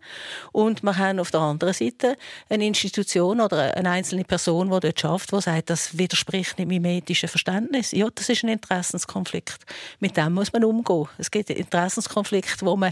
[0.51, 2.17] Und wir haben auf der anderen Seite
[2.49, 6.85] eine Institution oder eine einzelne Person, die dort schafft, die sagt, das widerspricht nicht meinem
[6.85, 7.93] ethischen Verständnis.
[7.93, 9.59] Ja, das ist ein Interessenskonflikt.
[10.01, 11.07] Mit dem muss man umgehen.
[11.17, 12.91] Es gibt Interessenskonflikte, wo man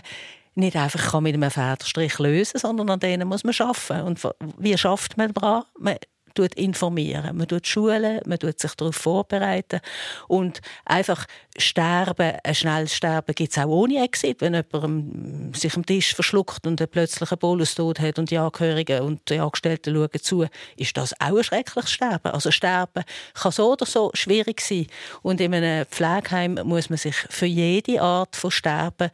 [0.55, 4.01] nicht einfach kann mit einem Federstrich lösen sondern an denen muss man arbeiten.
[4.01, 4.21] Und
[4.57, 5.63] wie schafft man daran?
[5.79, 5.97] Man
[6.33, 9.79] tut informieren, man tut schulen, man tut sich darauf vorbereiten
[10.27, 11.25] und einfach
[11.57, 16.65] sterben, ein schnelles Sterben gibt es auch ohne Exit, wenn jemand sich am Tisch verschluckt
[16.65, 21.13] und plötzlich einen Bolustod hat und die Angehörigen und die Angestellten schauen zu, ist das
[21.19, 22.31] auch ein schreckliches Sterben.
[22.31, 24.87] Also Sterben kann so oder so schwierig sein
[25.21, 29.11] und in einem Pflegeheim muss man sich für jede Art von Sterben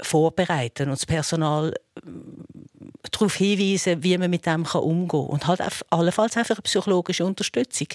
[0.00, 2.00] vorbereiten und das Personal äh,
[3.10, 5.26] darauf hinweisen, wie man mit dem umgehen kann.
[5.26, 7.88] Und halt allenfalls einfach eine psychologische Unterstützung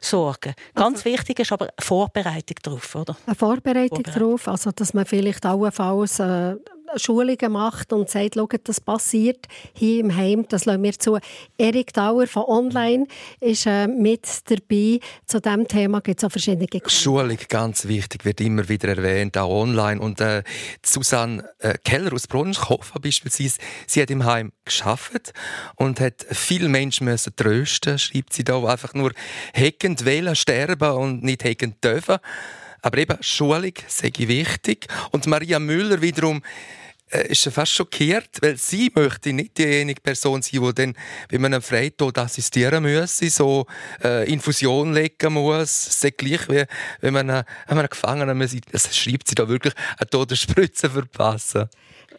[0.00, 0.54] sorgen.
[0.74, 3.16] Ganz also, wichtig ist aber eine Vorbereitung darauf, oder?
[3.26, 4.22] Eine Vorbereitung, Vorbereitung.
[4.22, 6.56] darauf, also dass man vielleicht allenfalls äh,
[6.96, 11.18] Schulungen macht und sagt, schaut, das passiert hier im Heim, das lassen wir zu.
[11.58, 13.06] Erik Dauer von Online
[13.40, 15.00] ist äh, mit dabei.
[15.26, 19.62] Zu diesem Thema gibt es auch verschiedene Schulung, ganz wichtig, wird immer wieder erwähnt, auch
[19.62, 20.00] online.
[20.00, 20.42] Und äh,
[20.84, 25.32] Susanne äh, Keller aus Brunschhofen beispielsweise, sie hat im Heim geschafft
[25.76, 29.12] und hat viele Menschen müssen trösten, schreibt sie da, einfach nur
[29.52, 32.18] heckend wählen, sterben und nicht heckend dürfen.
[32.82, 34.88] Aber eben, Schulung sei wichtig.
[35.12, 36.42] Und Maria Müller wiederum
[37.12, 40.94] äh, ist fast schockiert, weil sie möchte nicht diejenige Person sein, die dann,
[41.28, 43.66] wenn man einem Freitod assistieren muss, so
[44.02, 45.88] äh, Infusion legen muss.
[45.88, 46.64] Es ist gleich, wie
[47.00, 51.68] wenn man einem, einem Gefangenen, muss, das schreibt sie da wirklich, eine Todesspritze verpassen.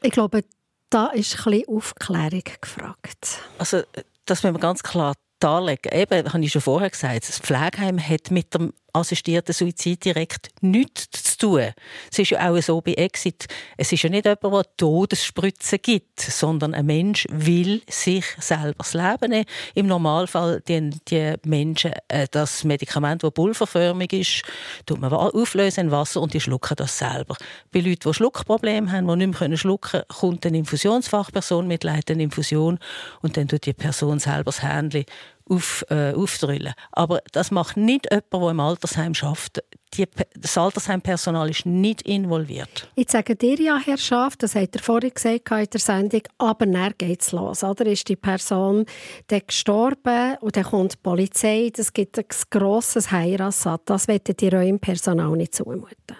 [0.01, 0.43] Ich glaube,
[0.89, 3.39] da ist ein bisschen Aufklärung gefragt.
[3.57, 3.81] Also,
[4.25, 5.91] das müssen wir ganz klar darlegen.
[5.91, 11.23] Eben, habe ich schon vorher gesagt, das Pflegeheim hat mit dem assistierten Suizid direkt nichts
[11.23, 11.73] zu tun.
[12.11, 13.47] Es ist ja auch so bei Exit.
[13.75, 18.93] Es ist ja nicht jemand, der Todesspritzen gibt, sondern ein Mensch will sich selber das
[18.93, 19.45] Leben nehmen.
[19.73, 24.43] Im Normalfall die, die Menschen äh, das Medikament, das pulverförmig ist,
[24.85, 27.35] tut man auflösen in Wasser und die schlucken das selber.
[27.71, 32.19] Bei Leuten, die Schluckprobleme haben, die nicht mehr schlucken können, kommt eine Infusionsfachperson mit, leitet
[32.19, 32.79] Infusion
[33.21, 35.05] und dann tut die Person selber das Händchen
[35.49, 36.73] auf, äh, aufdrüllen.
[36.91, 39.63] Aber das macht nicht jemand, der im Altersheim schafft.
[39.93, 42.89] Die, das Altersheimpersonal ist nicht involviert.
[42.95, 46.65] Ich sage dir ja, Herr Schaff, das hat er vorhin gesagt in der Sendung, aber
[46.65, 47.63] dann geht es los.
[47.63, 47.85] Oder?
[47.85, 48.85] Ist die Person
[49.27, 53.81] dann gestorben und dann kommt die Polizei, das gibt ein grosses Heirassat.
[53.85, 56.17] Das wollt ihr eurem Personal nicht zumuten.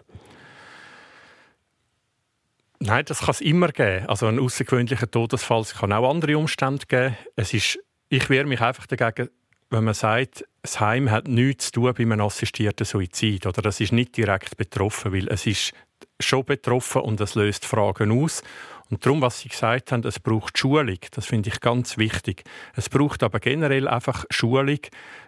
[2.86, 4.06] Nein, das kann es immer geben.
[4.08, 7.18] Also ein außergewöhnlicher Todesfall kann auch andere Umstände geben.
[7.38, 7.80] Es ist
[8.14, 9.30] ich wehre mich einfach dagegen,
[9.72, 13.48] wenn man sagt, das Heim hat nichts zu tun bei einem assistierten Suizid.
[13.48, 15.74] Oder das ist nicht direkt betroffen, weil es ist
[16.20, 18.44] schon betroffen und es löst Fragen aus.
[18.92, 22.44] Und darum, was Sie gesagt haben, es braucht Schulung, das finde ich ganz wichtig.
[22.76, 24.80] Es braucht aber generell einfach Schulung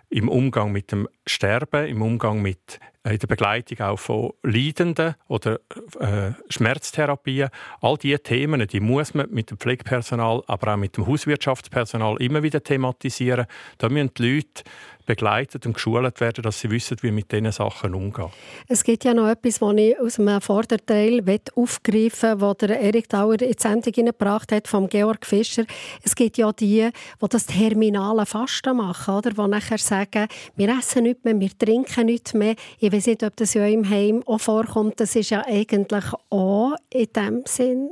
[0.09, 5.59] im Umgang mit dem Sterben, im Umgang mit in der Begleitung auch von Leidenden oder
[5.99, 7.49] äh, Schmerztherapien.
[7.81, 12.41] All diese Themen, die muss man mit dem Pflegepersonal, aber auch mit dem Hauswirtschaftspersonal immer
[12.41, 13.45] wieder thematisieren.
[13.77, 14.63] Da müssen die Leute
[15.05, 18.29] begleitet und geschult werden, dass sie wissen, wie mit diesen Sachen umgehen.
[18.67, 21.23] Es gibt ja noch etwas, das ich aus dem Vorderteil
[21.55, 25.65] aufgreifen will, das Erik Dauer in die Sendung gebracht hat, vom Georg Fischer.
[26.03, 26.89] Es gibt ja die,
[27.21, 29.31] die das terminale Fasten machen, oder?
[29.31, 32.55] die nachher sagen, wir essen nichts mehr, wir trinken nichts mehr.
[32.79, 34.99] Ich weiß nicht, ob das ja im Heim auch vorkommt.
[34.99, 37.91] Das ist ja eigentlich auch in dem Sinn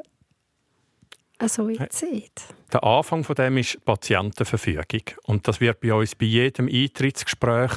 [1.44, 2.32] ein Suizid.
[2.72, 7.72] Der Anfang von dem ist Patientenverfügung und das wird bei uns bei jedem Eintrittsgespräch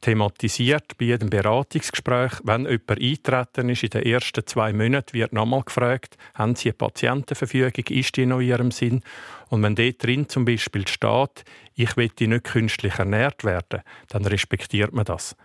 [0.00, 2.32] thematisiert bei jedem Beratungsgespräch.
[2.42, 6.74] Wenn jemand eintreten ist, in den ersten zwei Monaten wird nochmal gefragt, haben Sie eine
[6.74, 9.02] Patientenverfügung, ist die noch in Ihrem Sinn?
[9.48, 11.44] Und wenn dort drin zum Beispiel steht,
[11.74, 15.36] ich will nicht künstlich ernährt werden, dann respektiert man das.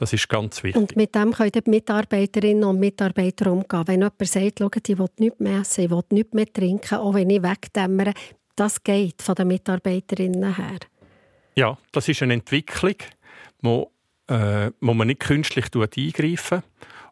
[0.00, 0.80] Das ist ganz wichtig.
[0.80, 3.82] Und mit dem können die Mitarbeiterinnen und Mitarbeiter umgehen.
[3.86, 7.12] Wenn jemand sagt, Schau, ich will nichts mehr essen, ich will nichts mehr trinken, auch
[7.12, 8.14] wenn ich wegdämmere,
[8.56, 10.78] das geht von den Mitarbeiterinnen her.
[11.54, 12.94] Ja, das ist eine Entwicklung,
[13.60, 13.92] wo,
[14.28, 16.62] äh, wo man nicht künstlich eingreifen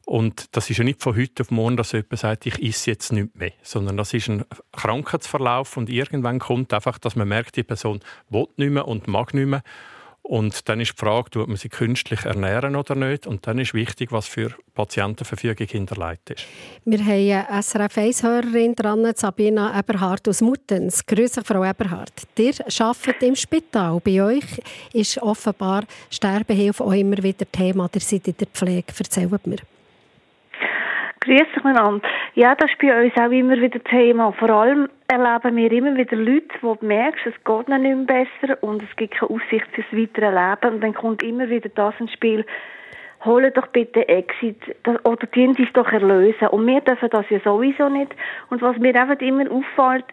[0.06, 3.12] und das ist ja nicht von heute auf morgen, dass jemand sagt, ich esse jetzt
[3.12, 7.64] nicht mehr, sondern das ist ein Krankheitsverlauf und irgendwann kommt einfach, dass man merkt, die
[7.64, 9.62] Person will nicht mehr und mag nicht mehr
[10.28, 13.26] und dann ist die Frage, tut man sie künstlich ernähren oder nicht?
[13.26, 16.44] Und dann ist wichtig, was für Patientenverfügung hinterlegt ist.
[16.84, 21.06] Wir haben eine SRF 1-Hörerin dran, Sabina Eberhardt aus Muttens.
[21.06, 22.12] Grüße, Frau Eberhardt.
[22.36, 23.98] Ihr arbeitet im Spital.
[24.04, 24.44] Bei euch
[24.92, 27.88] ist offenbar Sterbehilfe auch immer wieder Thema.
[27.94, 28.92] Ihr seid in der Pflege.
[28.98, 29.56] Erzählt mir.
[31.28, 32.08] Grüß miteinander.
[32.36, 34.32] Ja, das ist bei uns auch immer wieder Thema.
[34.32, 38.24] Vor allem erleben wir immer wieder Leute, wo du merkst, es geht ihnen nicht mehr
[38.40, 40.74] besser und es gibt keine Aussicht fürs weitere Leben.
[40.74, 42.46] Und dann kommt immer wieder das ins Spiel,
[43.26, 44.56] hole doch bitte Exit
[45.04, 46.48] oder die dich doch erlösen.
[46.48, 48.14] Und wir dürfen das ja sowieso nicht.
[48.48, 50.06] Und was mir einfach immer auffällt,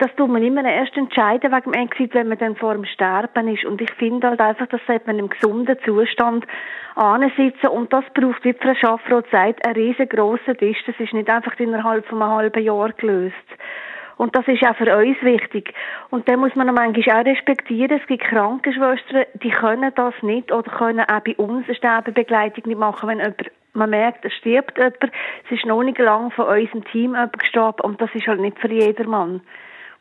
[0.00, 3.48] das tut man immer erst entscheiden wegen dem Exit, wenn man dann vor dem Sterben
[3.48, 3.64] ist.
[3.66, 6.46] Und ich finde halt einfach, dass man im gesunden Zustand
[6.94, 10.78] ansitzen und das braucht, wie Frau Schaffroth sagt, einen riesengroßen Tisch.
[10.86, 13.34] Das ist nicht einfach innerhalb von einem halben Jahr gelöst.
[14.16, 15.72] Und das ist auch für uns wichtig.
[16.10, 20.70] Und dann muss man manchmal auch respektieren, es gibt Krankenschwestern, die können das nicht oder
[20.70, 24.96] können auch bei uns eine Sterbebegleitung nicht machen, wenn jemand, man merkt, es stirbt jemand,
[25.44, 28.70] es ist noch nicht lang von unserem Team gestorben und das ist halt nicht für
[28.70, 29.40] jedermann.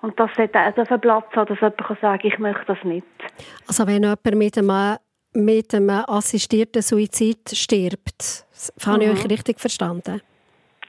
[0.01, 3.05] Und das sollte auch auf Platz haben, dass jemand kann sagen ich möchte das nicht.
[3.67, 4.97] Also wenn jemand mit einem,
[5.33, 8.45] mit einem assistierten Suizid stirbt,
[8.85, 9.01] habe mhm.
[9.03, 10.21] ich euch richtig verstanden?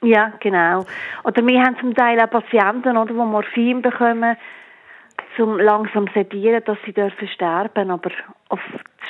[0.02, 0.86] Ja, genau.
[1.24, 4.36] Oder wir haben zum Teil auch Patienten, oder, die Morphin bekommen,
[5.36, 8.10] zum langsam sedieren, dass sie dürfen sterben, aber
[8.48, 8.62] oft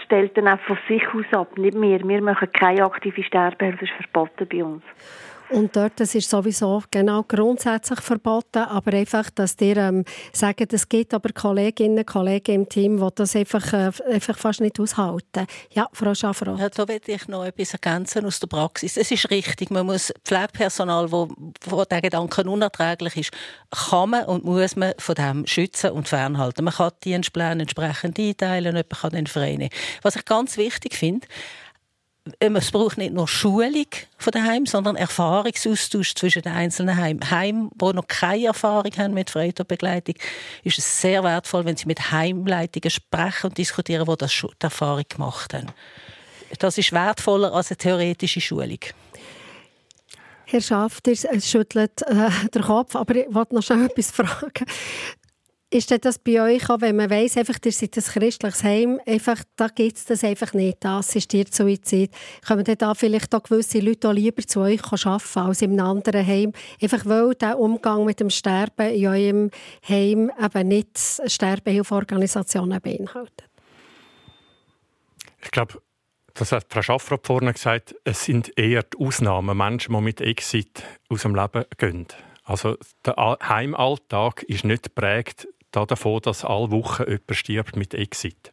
[0.05, 2.01] stellt dann auch von sich aus ab, nicht mehr.
[2.03, 4.83] Wir machen keine aktive Sterbehilfe, das ist verboten bei uns.
[5.51, 10.89] Und dort, das ist sowieso genau grundsätzlich verboten, aber einfach, dass dir ähm, sagen, es
[10.89, 15.47] gibt aber Kolleginnen und Kollegen im Team, die das einfach, äh, einfach fast nicht aushalten.
[15.73, 16.61] Ja, Frau Schaffroth.
[16.61, 18.97] Ja, da will ich noch etwas ergänzen aus der Praxis.
[18.97, 21.29] Es ist richtig, man muss Pflegepersonal, wo,
[21.67, 23.33] wo der Gedanke unerträglich ist,
[23.71, 26.65] kann man und muss man von dem schützen und fernhalten.
[26.65, 29.69] Man kann die Dienstpläne entsprechend einteilen, jemand kann den frei
[30.03, 31.27] Was ich ganz wichtig finde,
[32.39, 33.87] es braucht nicht nur Schulung
[34.19, 37.31] von daheim, sondern Erfahrungsaustausch zwischen den einzelnen Heimen.
[37.31, 40.15] Heim, die noch keine Erfahrung haben mit Freitodbegleitung,
[40.63, 45.05] ist es sehr wertvoll, wenn sie mit Heimleitungen sprechen und diskutieren, wo das die Erfahrung
[45.09, 45.69] gemacht haben.
[46.59, 48.81] Das ist wertvoller als eine theoretische Schulung.
[50.47, 54.67] Herr Schaft, ihr schüttelt äh, den Kopf, aber ich wollte noch schnell etwas fragen.
[55.73, 59.45] Ist das bei euch auch, wenn man weiss, einfach, ihr seid ein christliches Heim, einfach,
[59.55, 62.11] da gibt es das einfach nicht, das assistiert Suizid.
[62.49, 66.53] Dann da vielleicht auch gewisse Leute auch lieber zu euch arbeiten als einem anderen Heim?
[66.83, 69.51] Einfach weil der Umgang mit dem Sterben in eurem
[69.89, 73.49] Heim eben nicht Sterbehilfeorganisationen beinhaltet?
[75.41, 75.81] Ich glaube,
[76.35, 80.83] das hat Frau Schaffrath vorhin gesagt, es sind eher die Ausnahmen, Menschen, die mit Exit
[81.09, 82.09] aus dem Leben gehen.
[82.43, 88.53] Also der Heimalltag ist nicht geprägt davon, dass alle Wochen jemand stirbt mit Exit.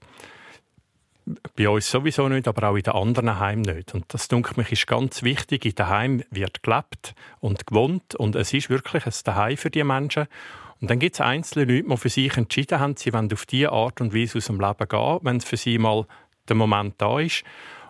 [1.57, 3.93] Bei uns sowieso nicht, aber auch in den anderen Heimen nicht.
[3.93, 5.65] Und das, denke ich, ist ganz wichtig.
[5.65, 9.83] In den Heimen wird gelebt und gewohnt und es ist wirklich ein Daheim für die
[9.83, 10.27] Menschen.
[10.79, 13.71] Und dann gibt es einzelne Leute, die für sich entschieden haben, sie wollen auf diese
[13.71, 16.05] Art und Weise aus dem Leben gehen, wenn es für sie mal
[16.47, 17.43] der Moment da ist.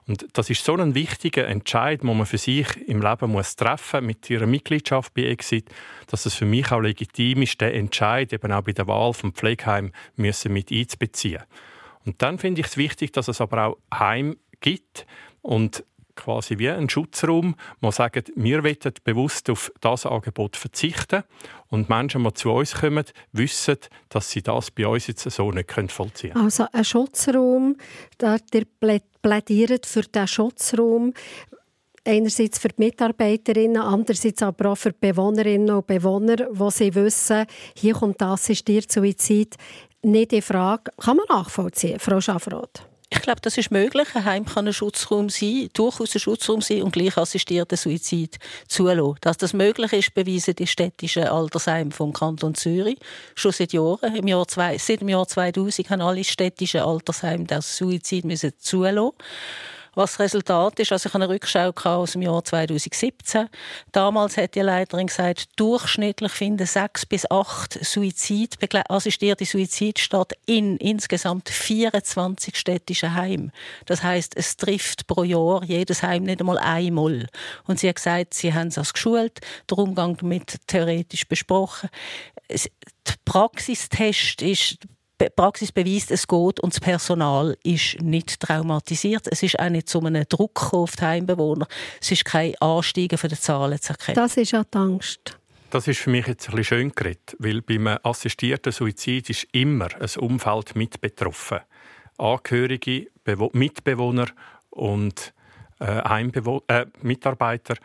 [0.08, 4.06] Und das ist so ein wichtiger Entscheid, den man für sich im Leben muss treffen
[4.06, 5.70] mit ihrer Mitgliedschaft bei Exit,
[6.08, 9.34] dass es für mich auch legitim ist, den Entscheid eben auch bei der Wahl vom
[9.34, 11.44] Pflegeheim müssen mit einzubeziehen.
[12.06, 15.06] Und dann finde ich es wichtig, dass es aber auch Heim gibt
[15.42, 15.84] und
[16.18, 21.24] quasi wie ein Schutzraum, wo sagen, wir wollen bewusst auf das Angebot verzichten
[21.70, 23.78] und Menschen, die zu uns kommen, wissen,
[24.10, 26.46] dass sie das bei uns jetzt so nicht vollziehen können.
[26.46, 27.78] Also ein Schutzraum,
[28.22, 28.66] ihr
[29.22, 31.14] plädiert für diesen Schutzraum,
[32.04, 37.46] einerseits für die Mitarbeiterinnen, andererseits aber auch für die Bewohnerinnen und Bewohner, wo sie wissen,
[37.76, 39.56] hier kommt das assistiert Suizid
[40.04, 40.92] nicht in Frage.
[40.98, 42.88] Kann man nachvollziehen, Frau Schaffroth?
[43.10, 44.10] Ich glaube, das ist möglich.
[44.16, 48.38] Ein Heim kann ein Schutzraum sein, durchaus ein Schutzraum sein und gleich assistierten Suizid
[48.68, 49.16] zulassen.
[49.22, 52.98] Dass das möglich ist, beweisen die städtischen Altersheime vom Kanton Zürich
[53.34, 54.14] schon seit Jahren.
[54.14, 59.14] Im Jahr zwei, seit dem Jahr 2000 haben alle städtischen Altersheime das Suizid müssen zulassen.
[59.98, 63.50] Was das Resultat ist, also ich habe eine Rückschau aus dem Jahr 2017.
[63.92, 70.78] Damals hat die Leiterin gesagt, durchschnittlich finden sechs bis acht Suizid, assistierte Suizid statt in
[70.78, 73.52] insgesamt 24 städtischen Heimen.
[73.88, 77.26] Das heißt, es trifft pro Jahr jedes Heim nicht einmal einmal.
[77.66, 81.90] Und sie hat gesagt, sie haben es geschult, der Umgang damit theoretisch besprochen.
[82.52, 84.97] Der Praxistest ist die
[85.36, 89.28] Praxis beweist, es geht und das Personal ist nicht traumatisiert.
[89.30, 91.68] Es ist auch nicht so einem Druck auf die Heimbewohner.
[92.02, 94.16] Es ist kein Ansteigen von den Zahlen zu erkennen.
[94.16, 95.40] Das ist ja die Angst.
[95.70, 99.90] Das ist für mich jetzt ein bisschen schön geredet, weil beim assistierten Suizid ist immer
[100.00, 101.60] ein Umfeld mit betroffen.
[102.18, 104.28] Angehörige, Bewo Mitbewohner
[104.70, 105.34] und
[105.80, 107.76] äh, äh, Mitarbeiter.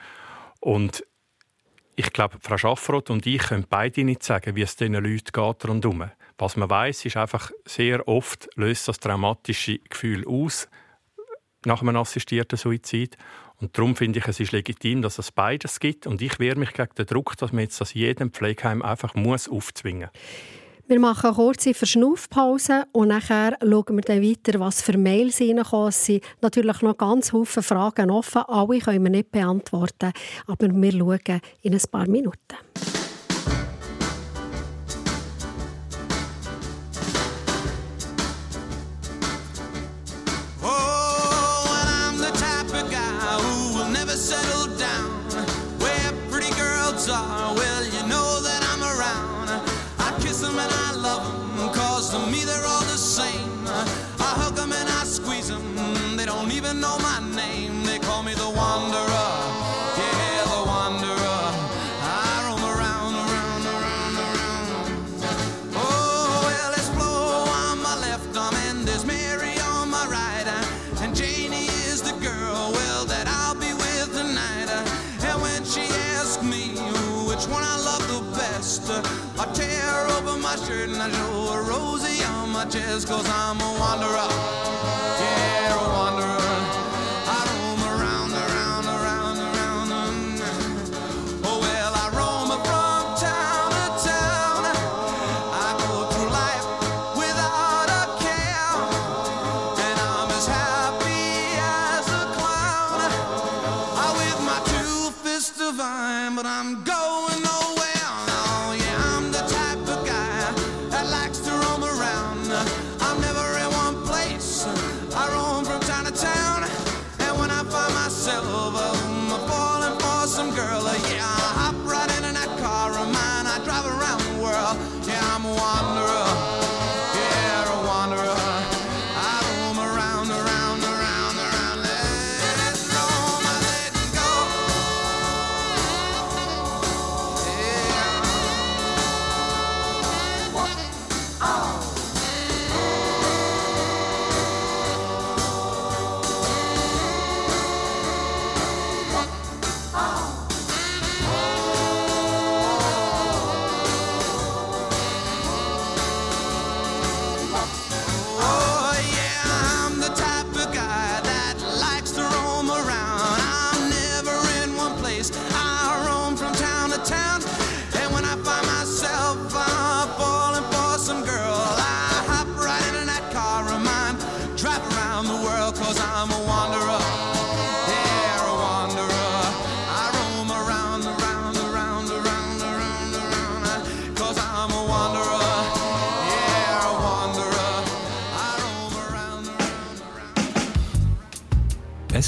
[0.61, 1.05] Und
[1.97, 5.69] ich glaube, Frau Schaffroth und ich können beide nicht sagen, wie es diesen Leuten geht
[5.69, 6.11] rundherum.
[6.43, 10.67] Was man weiß, ist einfach, sehr oft löst das traumatische Gefühl aus
[11.65, 13.17] nach einem assistierten Suizid.
[13.61, 16.09] Und darum finde ich, es ist legitim, dass es beides gibt.
[16.09, 19.49] Und ich wehre mich gegen den Druck, dass man jetzt das jedem Pflegeheim einfach muss
[19.49, 20.89] aufzwingen muss.
[20.89, 25.91] Wir machen eine kurze Verschnaufpause und nachher schauen wir dann weiter, was für Mails reinkommen.
[25.91, 28.43] Es sind natürlich noch ganz viele Fragen offen.
[28.49, 30.13] Alle können wir nicht beantworten,
[30.49, 33.02] aber wir schauen in ein paar Minuten.
[81.03, 84.72] I show a rosy on my chest, cause I'm a wanderer.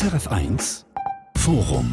[0.04, 0.84] SRF 1
[1.34, 1.90] Forum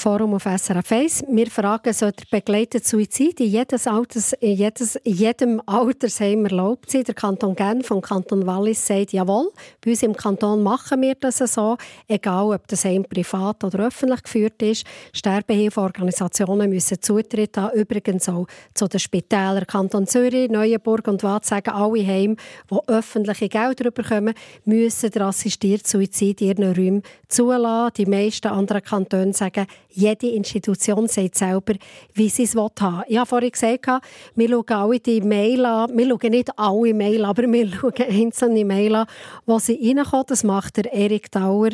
[0.00, 1.24] Forum auf SRF 1.
[1.28, 7.02] Wir fragen, soll der begleitete Suizid in, jedes Alters, in, jedes, jedem Altersheim erlaubt sein?
[7.02, 9.50] Der Kanton Genf vom Kanton Wallis sagt, jawohl,
[9.84, 11.76] bei uns im Kanton machen wir das so,
[12.06, 14.86] egal ob das Heim privat oder öffentlich geführt ist.
[15.12, 19.66] Sterbehilfeorganisationen müssen Zutritt haben, übrigens auch zu den Spitälern.
[19.66, 22.36] Kanton Zürich, Neuenburg und Waadt sagen, alle Heime,
[22.70, 24.34] die öffentliche Gelder bekommen,
[24.64, 27.94] müssen der assistierten Suizid in ihren Räumen zulassen.
[27.96, 31.74] Die meisten anderen Kantone sagen, jede Institution sagt selber,
[32.14, 33.04] wie sie es haben will.
[33.08, 33.86] Ich habe vorhin gesagt,
[34.34, 35.96] wir schauen alle die Mail an.
[35.96, 39.06] Wir schauen nicht alle Mail aber wir schauen einzelne Mail an,
[39.46, 40.26] wo sie reinkommen.
[40.28, 41.70] Das macht der Erik Dauer.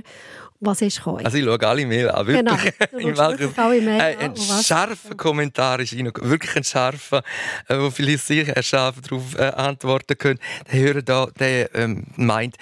[0.60, 1.24] Was ist gekommen?
[1.24, 2.78] Also ich schaue alle Mail an, wirklich.
[2.92, 7.22] Genau, wirklich alle Mail äh, ein scharfer Kommentar ist reingekommen, wirklich ein scharfer,
[7.68, 10.38] äh, wo vielleicht sicher scharf darauf äh, antworten können.
[10.72, 12.56] Der Hörer da, der ähm, meint,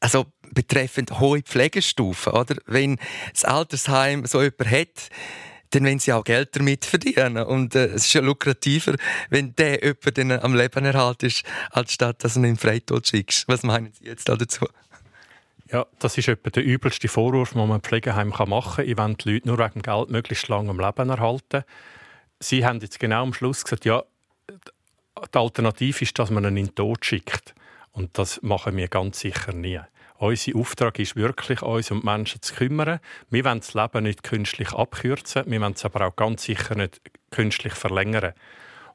[0.00, 2.56] also betreffend hohe Pflegestufen, oder?
[2.66, 2.98] Wenn
[3.32, 5.10] das Altersheim so jemand hat,
[5.70, 7.44] dann wenn sie auch Geld damit verdienen.
[7.44, 8.94] Und äh, es ist ja lukrativer,
[9.30, 13.48] wenn der jemand am Leben erhalten ist, als statt dass du ihn in Freitod schickst.
[13.48, 14.66] Was meinen Sie jetzt dazu?
[15.70, 18.86] Ja, das ist etwa der übelste Vorwurf, den man im Pflegeheim machen kann.
[18.86, 21.64] Ich will die Leute nur wegen Geld möglichst lange am Leben erhalten.
[22.38, 24.02] Sie haben jetzt genau am Schluss gesagt, ja,
[24.50, 27.54] die Alternative ist, dass man ihn in den Tod schickt.
[27.92, 29.80] Und das machen wir ganz sicher nie.
[30.16, 33.00] Unser Auftrag ist wirklich, uns um die Menschen zu kümmern.
[33.30, 37.00] Wir wollen das Leben nicht künstlich abkürzen, wir wollen es aber auch ganz sicher nicht
[37.30, 38.32] künstlich verlängern.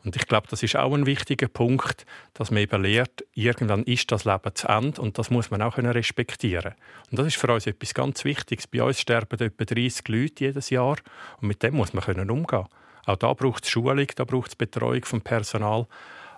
[0.03, 4.11] Und ich glaube, das ist auch ein wichtiger Punkt, dass man eben lernt, irgendwann ist
[4.11, 6.73] das Leben zu Ende und das muss man auch respektieren
[7.11, 8.67] Und das ist für uns etwas ganz Wichtiges.
[8.67, 10.97] Bei uns sterben etwa 30 Leute jedes Jahr
[11.41, 12.65] und mit dem muss man umgehen
[13.05, 15.85] Auch da braucht es Schulung, da braucht es Betreuung vom Personal.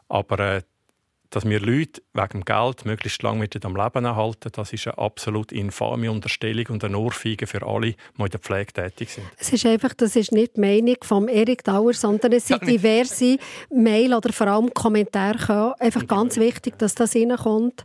[0.09, 0.61] Aber äh,
[1.31, 4.97] dass wir Leute wegen dem Geld möglichst lange mit am Leben erhalten, das ist eine
[4.97, 9.25] absolut infame Unterstellung und eine Ohrfeige für alle, die in der Pflege tätig sind.
[9.39, 13.37] Es ist einfach, das ist nicht die Meinung von Erik Dauer, sondern es sind diverse
[13.73, 15.73] Mail- oder vor allem Kommentare gekommen.
[15.79, 17.83] Einfach ganz wichtig, dass das reinkommt,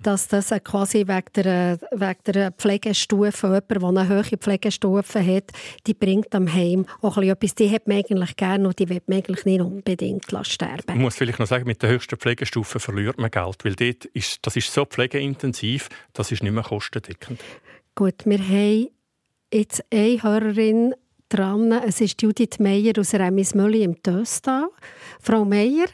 [0.00, 5.52] dass das quasi wegen der, wegen der Pflegestufe, jemand, der eine hohe Pflegestufe hat,
[5.86, 9.18] die bringt am Heim auch etwas, die hat man eigentlich gerne und die will man
[9.18, 13.30] eigentlich nicht unbedingt sterben Ich muss vielleicht noch sagen, mit der höchsten Pflegestufe verliert man
[13.30, 17.38] Geld, weil dort ist, das ist so pflegeintensiv, das ist nicht mehr kostendeckend.
[17.94, 18.88] Gut, wir haben
[19.52, 20.94] jetzt eine Hörerin
[21.28, 21.70] dran.
[21.72, 24.70] Es ist Judith Meyer aus Remismülli im Töstal.
[25.20, 25.88] Frau Meyer,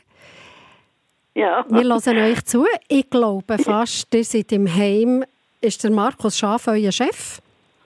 [1.34, 1.66] ja.
[1.68, 2.64] wir hören euch zu.
[2.86, 5.24] Ich glaube fast, ihr seid im Heim.
[5.60, 7.40] Ist der Markus Schaaf euer Chef?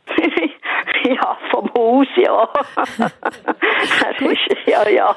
[1.88, 2.48] Haus, ja.
[4.30, 5.16] ist, ja, ja.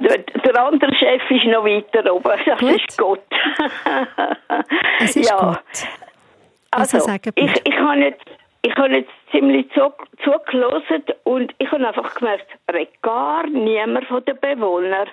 [0.00, 2.32] Der, der, andere Chef ist noch weiter oben.
[2.46, 2.70] Das Gut.
[2.70, 3.24] ist Gott.
[5.00, 5.36] es ist ja.
[5.36, 5.88] Gott.
[6.70, 8.24] Also, also ich, ich habe jetzt,
[8.62, 9.92] ich habe jetzt ziemlich zu,
[10.22, 12.46] zugelassen und ich habe einfach gemerkt,
[13.02, 15.08] gar niemand von den Bewohnern,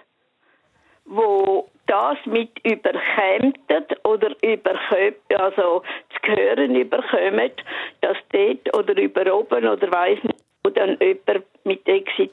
[1.05, 7.63] wo das mit überkämmten oder überkommt, also zu hören überkommt,
[8.01, 12.31] dass dort oder über oben oder weiß nicht, wo dann jemand mit Exit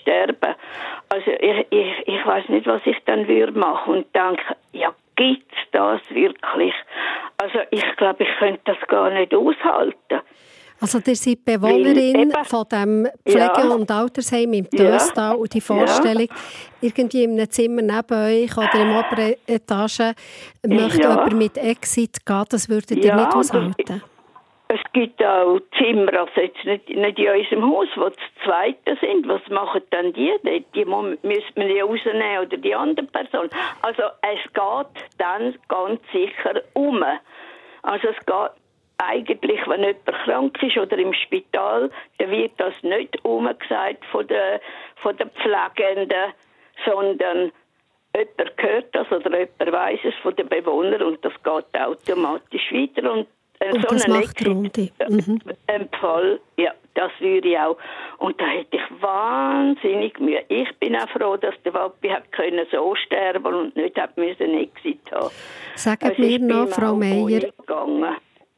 [0.00, 0.54] sterben
[1.08, 5.56] Also ich, ich, ich weiß nicht, was ich dann würde machen und denke, ja, gibt's
[5.72, 6.74] das wirklich?
[7.38, 10.20] Also ich glaube, ich könnte das gar nicht aushalten.
[10.80, 13.74] Also ihr seid Bewohnerin von dem Pflege- ja.
[13.74, 15.38] und Altersheim im Döstal ja.
[15.38, 16.36] und die Vorstellung, ja.
[16.80, 20.14] irgendwie in einem Zimmer neben euch oder der oberen Etage
[20.66, 21.10] möchte ja.
[21.10, 24.02] jemand mit Exit gehen, das würdet ihr nicht aushalten?
[24.72, 29.26] Es gibt auch Zimmer, also jetzt nicht, nicht in unserem Haus, wo die Zweite sind.
[29.26, 30.32] Was machen dann die?
[30.44, 33.50] Die, die müssen wir ja rausnehmen oder die andere Person.
[33.82, 37.02] Also es geht dann ganz sicher um.
[37.82, 38.50] Also es geht
[38.98, 44.60] eigentlich, wenn jemand krank ist oder im Spital, dann wird das nicht umgesagt von den,
[45.02, 46.32] von den Pflegenden,
[46.84, 47.50] sondern
[48.14, 53.10] jemand hört das oder jemand weiß es von den Bewohnern und das geht automatisch weiter.
[53.10, 53.26] Und
[53.60, 54.90] äh, und so das macht Runde.
[55.08, 55.40] Mhm.
[55.66, 57.76] Ein Fall, ja, das würde ich auch.
[58.18, 60.42] Und da hätte ich wahnsinnig Mühe.
[60.48, 64.54] Ich bin auch froh, dass der Wappi hat können so sterben und nicht hat müssen
[64.54, 65.30] Exit haben.
[65.74, 67.52] Sagen also mir noch, Frau Meier,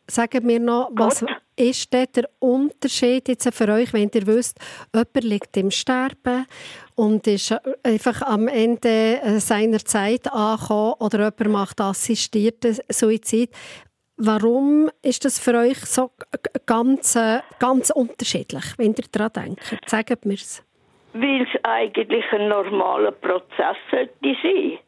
[0.06, 1.30] sagen mir noch, was Gott.
[1.56, 4.58] ist der Unterschied jetzt für euch, wenn ihr wisst,
[4.94, 6.46] jemand liegt im Sterben
[6.94, 13.50] und ist einfach am Ende seiner Zeit angekommen oder jemand macht assistierten Suizid.
[14.24, 16.12] Warum ist das für euch so
[16.64, 17.18] ganz,
[17.58, 19.76] ganz unterschiedlich, wenn ihr daran denkt?
[19.86, 20.64] Sagt mir es.
[21.12, 24.78] Weil es eigentlich ein normaler Prozess sollte sein.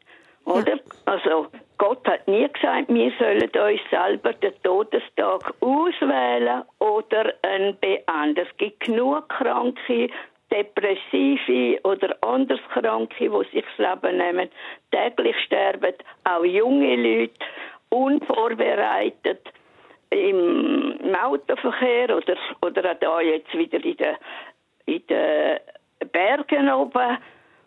[0.45, 0.77] Oder?
[0.77, 0.81] Ja.
[1.03, 8.37] Also, Gott hat nie gesagt, wir sollen uns selber den Todestag auswählen oder einen beenden.
[8.37, 10.09] Es gibt genug Kranke,
[10.49, 14.49] Depressive oder anders Kranke, die sich das Leben nehmen.
[14.91, 17.33] Täglich sterben auch junge Leute
[17.95, 19.51] unvorbereitet
[20.09, 24.15] im, Autoverkehr oder, oder auch da jetzt wieder in den,
[24.85, 25.59] in den
[26.11, 27.17] Bergen oben,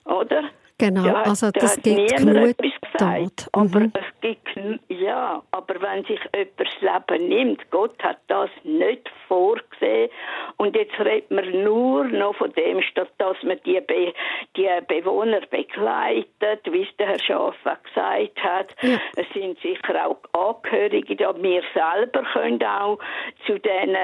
[0.04, 0.50] oder?
[0.78, 2.54] Genau, ja, also das da gibt genug
[2.98, 3.48] dort.
[3.52, 3.92] Aber mhm.
[3.94, 4.48] es gibt,
[4.88, 10.10] ja, aber wenn sich jemand das Leben nimmt, Gott hat das nicht vorgesehen
[10.56, 14.12] und jetzt redet man nur noch von dem, statt dass man die, Be
[14.56, 18.74] die Bewohner begleitet, wie es der Herr Schaff gesagt hat.
[18.82, 18.98] Ja.
[19.16, 21.34] Es sind sicher auch Angehörige da.
[21.42, 22.98] Wir selber können auch
[23.46, 23.96] zu diesen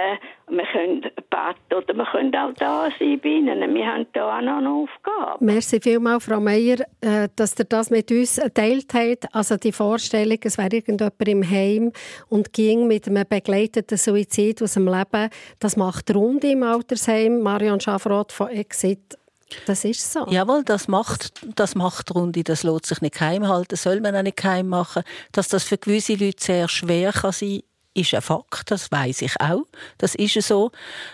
[0.49, 3.75] wir können beten oder wir können auch da sein bei ihnen.
[3.75, 5.45] Wir haben da auch noch eine Aufgabe.
[5.45, 9.35] Merci vielmals, Frau Meier, äh, dass ihr das mit uns geteilt habt.
[9.35, 11.93] Also die Vorstellung, es wäre irgendjemand im Heim
[12.29, 15.31] und ging mit einem begleiteten Suizid aus dem Leben,
[15.61, 17.41] das macht Runde im Altersheim.
[17.41, 19.19] Marion Schafroth von Exit
[19.67, 20.27] das ist so.
[20.29, 24.23] Jawohl, das macht, das macht Runde, das lässt sich nicht geheim halten, soll man auch
[24.23, 25.03] nicht geheim machen.
[25.33, 27.61] Dass das für gewisse Leute sehr schwer kann sein
[27.95, 29.63] ist ein Fakt, das weiß ich auch.
[29.99, 30.73] Das ist so.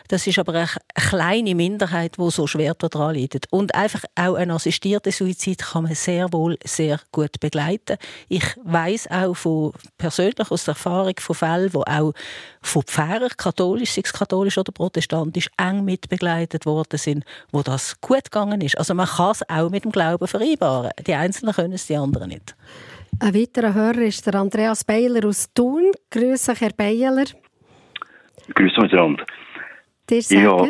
[0.09, 3.47] Das ist aber eine kleine Minderheit, die so schwer daran leidet.
[3.51, 7.99] Und einfach auch ein assistierter Suizid kann man sehr wohl sehr gut begleiten.
[8.29, 12.13] Ich weiß auch von, persönlich aus der Erfahrung von Fällen, wo auch
[12.63, 18.25] von Pfarrern, katholisch, sei es katholisch oder protestantisch, eng mitbegleitet worden sind, wo das gut
[18.25, 18.79] gegangen ist.
[18.79, 20.91] Also man kann es auch mit dem Glauben vereinbaren.
[21.07, 22.55] Die Einzelnen können es, die anderen nicht.
[23.23, 25.91] Ein weiterer Hörer ist der Andreas Beiler aus Thun.
[26.11, 27.27] Grüße, Herr Beiler.
[28.55, 29.27] Grüße miteinander.
[30.09, 30.67] Dir ja,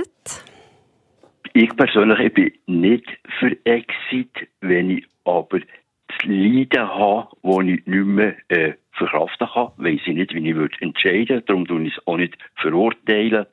[1.52, 3.06] ich persönlich ich bin nicht
[3.38, 9.70] für Exit, wenn ich aber das Leiden habe, das ich nicht mehr äh, verkraften kann,
[9.76, 13.46] weiß ich nicht, wie ich würde entscheiden Darum tue ich es auch nicht verurteilen.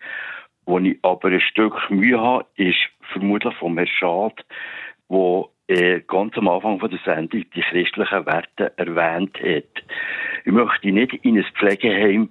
[0.66, 2.80] Wo ich aber ein Stück Mühe habe, ist
[3.14, 4.44] vermutlich vom Herrn Schad,
[5.08, 9.84] wo äh, ganz am Anfang von der Sendung die christlichen Werte erwähnt hat.
[10.46, 12.30] Ich möchte nicht in ein Pflegeheim,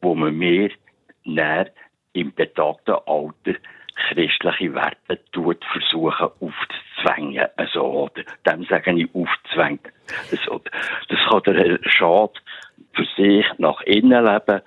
[0.00, 0.70] wo man mir
[1.24, 1.70] näher
[2.12, 3.54] im betagten Alter
[4.08, 7.46] christliche Werte tut, versuchen aufzuzwängen.
[7.56, 9.80] Also, oder dem sage ich aufzwängen.
[10.30, 10.40] Das,
[11.08, 12.42] das kann der Schad
[12.92, 14.60] für sich nach innen leben,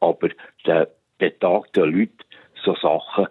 [0.00, 0.28] aber
[0.66, 0.86] den
[1.18, 2.18] betagten Leuten
[2.62, 3.26] so Sachen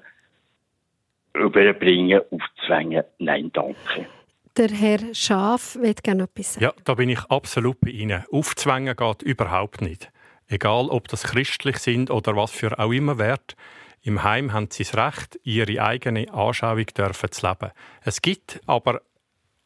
[1.33, 4.07] überbringen, aufzwängen, nein, danke.
[4.55, 6.65] Der Herr Schaf wird gerne etwas sagen.
[6.65, 8.23] Ja, da bin ich absolut bei Ihnen.
[8.31, 10.11] Aufzwängen geht überhaupt nicht.
[10.47, 13.55] Egal, ob das christlich sind oder was für auch immer wert.
[14.03, 17.71] Im Heim haben sie das Recht, ihre eigene Anschauung dürfen zu leben.
[18.03, 19.01] Es gibt aber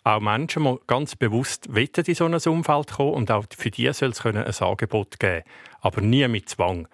[0.06, 4.12] auch Menschen, die ganz bewusst in so ein Umfeld kommen und auch für die soll
[4.12, 5.44] es ein Angebot geben
[5.82, 6.88] Aber nie mit Zwang.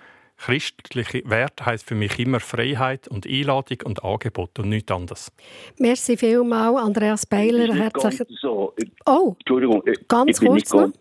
[0.45, 5.31] Christliche Wert heißt für mich immer Freiheit und Einladung und Angebot und nichts anderes.
[5.79, 7.73] Merci vielmals, Andreas Beiler.
[7.73, 8.27] Herzlich.
[8.41, 8.73] So.
[9.05, 10.91] Oh, Entschuldigung, ganz ich kurz noch.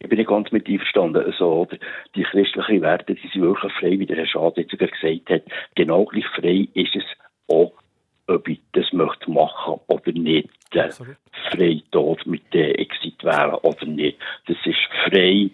[0.00, 1.24] ich bin nicht ganz mit einverstanden.
[1.24, 1.68] Also,
[2.16, 5.42] die christlichen Werte, die sind wirklich frei, wie der Herr Schad jetzt gesagt hat.
[5.76, 7.04] Genau gleich frei ist es
[7.46, 7.72] auch,
[8.26, 10.48] ob ich das möchte machen oder nicht.
[10.74, 14.18] Der frei Tod mit der Exit wählen oder nicht.
[14.48, 15.50] Das ist frei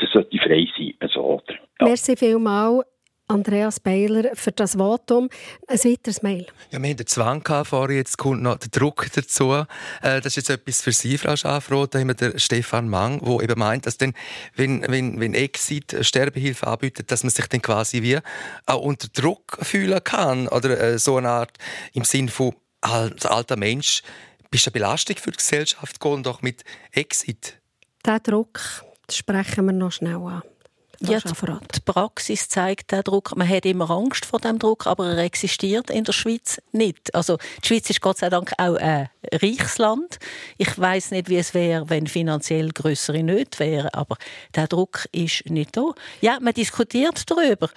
[0.00, 0.94] das sollte frei sein.
[1.00, 1.86] Also, ja.
[1.86, 2.84] Merci vielmals.
[3.30, 5.30] Andreas Beiler für das Votum.
[5.68, 6.46] Ein weiteres Mail.
[6.72, 9.52] Ja, wir haben den Zwang vorher, jetzt kommt noch der Druck dazu.
[9.52, 11.94] Äh, das ist jetzt etwas für Sie, Frau Schafroth.
[11.94, 14.14] Da haben wir den Stefan Mang, der eben meint, dass dann,
[14.56, 18.18] wenn, wenn, wenn Exit Sterbehilfe anbietet, dass man sich dann quasi wie
[18.66, 20.48] auch unter Druck fühlen kann.
[20.48, 21.56] Oder äh, so eine Art
[21.92, 24.02] im Sinn von, als alter Mensch,
[24.50, 27.60] bist du eine Belastung für die Gesellschaft, gehen doch mit Exit.
[28.04, 28.60] Der Druck
[29.12, 30.42] sprechen wir noch schnell an.
[31.02, 33.34] Ja, die Praxis zeigt den Druck.
[33.34, 37.14] Man hat immer Angst vor dem Druck, aber er existiert in der Schweiz nicht.
[37.14, 40.18] Also die Schweiz ist Gott sei Dank auch ein reiches Land.
[40.58, 44.16] Ich weiß nicht, wie es wäre, wenn finanziell größere nicht wären, aber
[44.54, 45.94] der Druck ist nicht da.
[46.20, 47.70] Ja, man diskutiert darüber,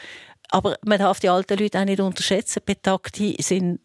[0.49, 2.61] aber man darf die alten Leute auch nicht unterschätzen.
[2.65, 3.79] Betagte sind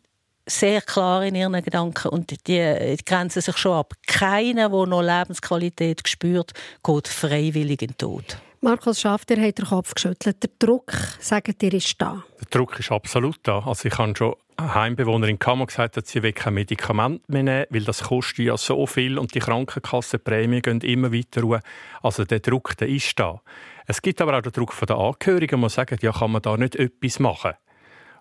[0.49, 3.95] sehr klar in ihren Gedanken und die, die grenzen sich schon ab.
[4.07, 8.39] Keiner, der noch Lebensqualität spürt, geht freiwillig in den Tod.
[8.61, 10.43] Markus Schaff, der hat den Kopf geschüttelt.
[10.43, 12.25] Der Druck, sagt ihr, ist da?
[12.41, 13.61] Der Druck ist absolut da.
[13.61, 18.03] Also ich habe schon Heimbewohnerin Kammer gesagt, dass sie kein Medikament mehr nehmen, weil das
[18.03, 21.61] kostet ja so viel und die Krankenkassenprämien gehen immer weiter hoch.
[22.03, 23.41] Also der Druck, der ist da.
[23.87, 26.75] Es gibt aber auch den Druck der Angehörigen, die sagen, ja, kann man da nicht
[26.75, 27.53] etwas machen?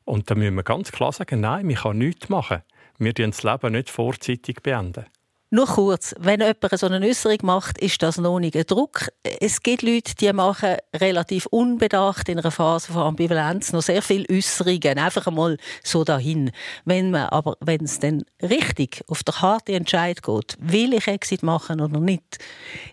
[0.07, 2.61] Und da müssen wir ganz klar sagen, nein, wir können nichts machen.
[2.97, 5.05] Wir beenden das Leben nicht vorzeitig beenden.
[5.49, 9.07] Nur kurz, wenn jemand so eine Äußerung macht, ist das noch nicht ein Druck.
[9.39, 14.25] Es gibt Leute, die machen relativ unbedacht in einer Phase von Ambivalenz noch sehr viele
[14.29, 16.51] Äußerungen, einfach einmal so dahin.
[16.83, 21.43] Wenn man aber, wenn es dann richtig auf der harte Entscheid geht, will ich Exit
[21.43, 22.39] machen oder nicht,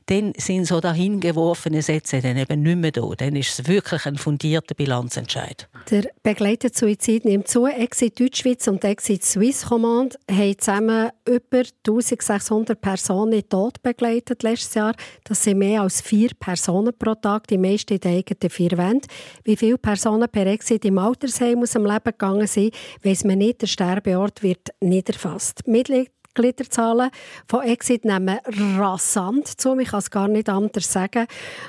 [0.07, 3.09] dann sind so dahin geworfene Sätze dann eben nicht mehr da.
[3.17, 5.69] Dann ist es wirklich ein fundierter Bilanzentscheid.
[5.91, 7.67] Der begleitete Suizid nimmt zu.
[7.67, 14.75] Exit Deutschschweiz und Exit Swiss Command haben zusammen über 1600 600 Personen Tod begleitet letztes
[14.75, 14.95] Jahr.
[15.25, 19.09] Das sind mehr als vier Personen pro Tag, die meisten in den eigenen vier Wänden.
[19.45, 23.63] Wie viele Personen per Exit im Altersheim aus dem Leben gegangen sind, weiss man nicht.
[23.63, 25.67] Der Sterbeort wird nicht erfasst.
[25.67, 27.11] Mitglied Mitgliederzahlen
[27.49, 28.39] von Exit nehmen
[28.79, 29.79] rasant zu.
[29.79, 31.27] Ich kann es gar nicht anders sagen.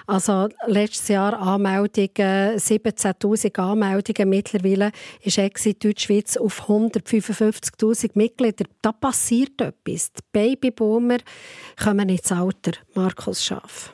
[0.07, 4.29] Also letztes Jahr Anmeldungen, 17'000 Anmeldungen.
[4.29, 4.91] Mittlerweile
[5.21, 8.65] ist Exit Deutschschweiz auf 155'000 Mitglieder.
[8.81, 10.11] Da passiert etwas.
[10.13, 11.17] Die Babyboomer
[11.81, 12.71] kommen ins Alter.
[12.95, 13.93] Markus Schaff.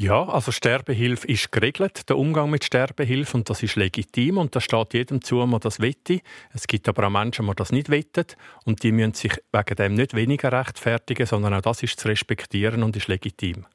[0.00, 4.62] Ja, also Sterbehilfe ist geregelt, der Umgang mit Sterbehilfe, und das ist legitim und das
[4.62, 6.20] steht jedem zu, man das wette.
[6.54, 9.94] Es gibt aber auch Menschen, die das nicht wettet und die müssen sich wegen dem
[9.94, 13.66] nicht weniger rechtfertigen, sondern auch das ist zu respektieren und ist legitim.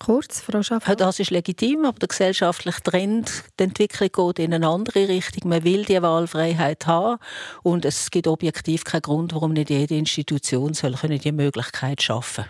[0.00, 0.96] Kurz, Frau Schaffner.
[0.96, 5.48] Das ist legitim, aber der gesellschaftliche Trend, die Entwicklung geht in eine andere Richtung.
[5.48, 7.20] Man will die Wahlfreiheit haben
[7.62, 12.46] und es gibt objektiv keinen Grund, warum nicht jede Institution soll die Möglichkeit schaffen.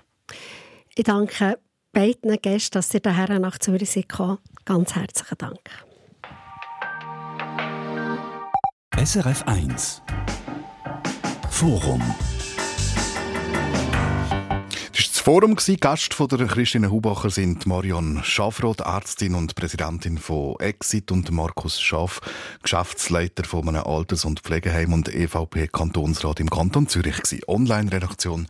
[0.94, 1.58] Ich danke
[1.92, 4.06] beiden Gästen, dass Sie daher nach Zürich sind.
[4.64, 5.60] Ganz herzlichen Dank.
[9.04, 10.02] SRF 1
[11.50, 12.02] Forum
[15.22, 15.56] das Forum.
[15.80, 21.80] Gast von der Christine Hubacher sind Marion Schafroth, Ärztin und Präsidentin von Exit und Markus
[21.80, 22.20] Schaff,
[22.62, 27.20] Geschäftsleiter von einem Alters- und Pflegeheim und EVP-Kantonsrat im Kanton Zürich.
[27.46, 28.48] Online-Redaktion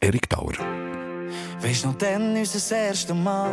[0.00, 0.54] Erik Dauer.
[1.60, 3.52] Weisst noch dann unser erstes Mal?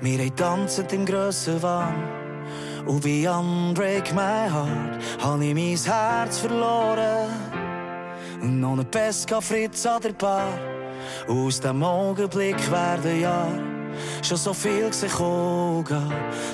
[0.00, 1.94] Wir haben tanzen im grossen Wahn.
[2.86, 7.28] Und wie Unbreak My Heart habe ich mein Herz verloren.
[8.40, 10.48] Und noch ein Pesca, Fritz oder Paar.
[11.26, 13.78] Aus dem Augenblick werden Jahre
[14.22, 15.10] schon so viel gesehen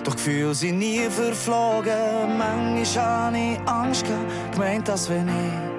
[0.04, 2.38] Doch Gefühle sind nie verflogen.
[2.38, 4.06] Manchmal habe ich Angst
[4.52, 5.73] gemeint, dass wenn ich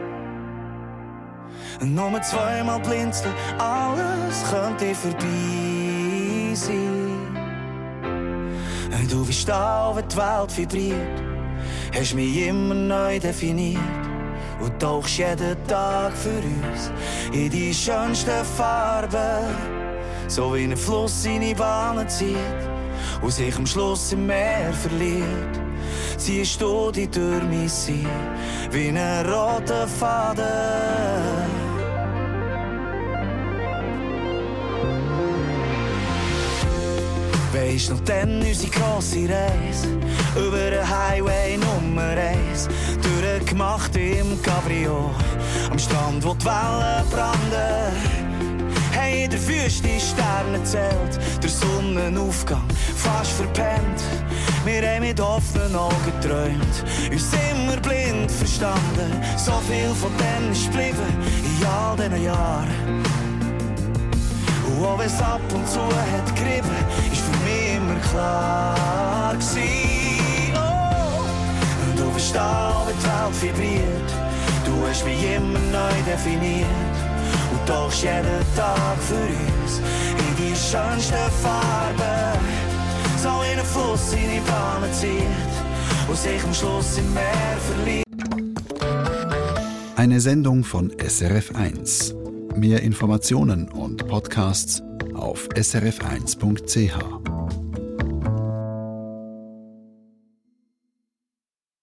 [1.93, 7.05] nur zweimal blinzeln, alles könnte vorbei sein.
[9.09, 11.23] Du bist da, wenn die Welt vibriert,
[11.97, 13.79] hast mich immer neu definiert.
[14.59, 16.91] Und tauchst jeden Tag für uns
[17.33, 19.43] in die schönsten Farben.
[20.27, 22.35] So wie ein Fluss seine Bahnen zieht
[23.21, 25.59] und sich am Schluss im Meer verliert.
[26.17, 28.07] Ziehst du die durch sein,
[28.71, 31.64] wie ein roter Faden.
[37.55, 39.87] Weisst noch dann unsere grosse Reise
[40.35, 42.67] über den Highway Nummer 1
[43.01, 45.09] durchgemacht im Cabrio
[45.71, 47.95] am Strand, wo die Wellen branden.
[48.91, 54.03] Hey, in der Wüste Sterne zählt, der Sonnenaufgang fast verpennt.
[54.65, 59.23] Wir haben mit offenen Augen geträumt, uns immer blind verstanden.
[59.37, 61.23] So viel von denen ist geblieben
[61.61, 63.05] in all diesen Jahren.
[64.67, 66.75] Und auch wenn ab und zu hat gerieben,
[67.11, 67.44] ist für
[67.95, 70.53] immer klar gewesen.
[70.55, 74.11] Oh, du bist da, wenn die Welt vibriert.
[74.65, 76.65] Du hast mich immer neu definiert.
[77.51, 79.81] Und tauchst jeden Tag für uns
[80.17, 82.39] in die schönsten Farben.
[83.21, 85.53] So in einen Fluss in die Bahnen zieht
[86.07, 88.05] und sich am Schluss im Meer verliert.
[89.95, 92.15] Eine Sendung von SRF 1.
[92.55, 94.83] Mehr Informationen und Podcasts
[95.15, 97.34] auf srf1.ch.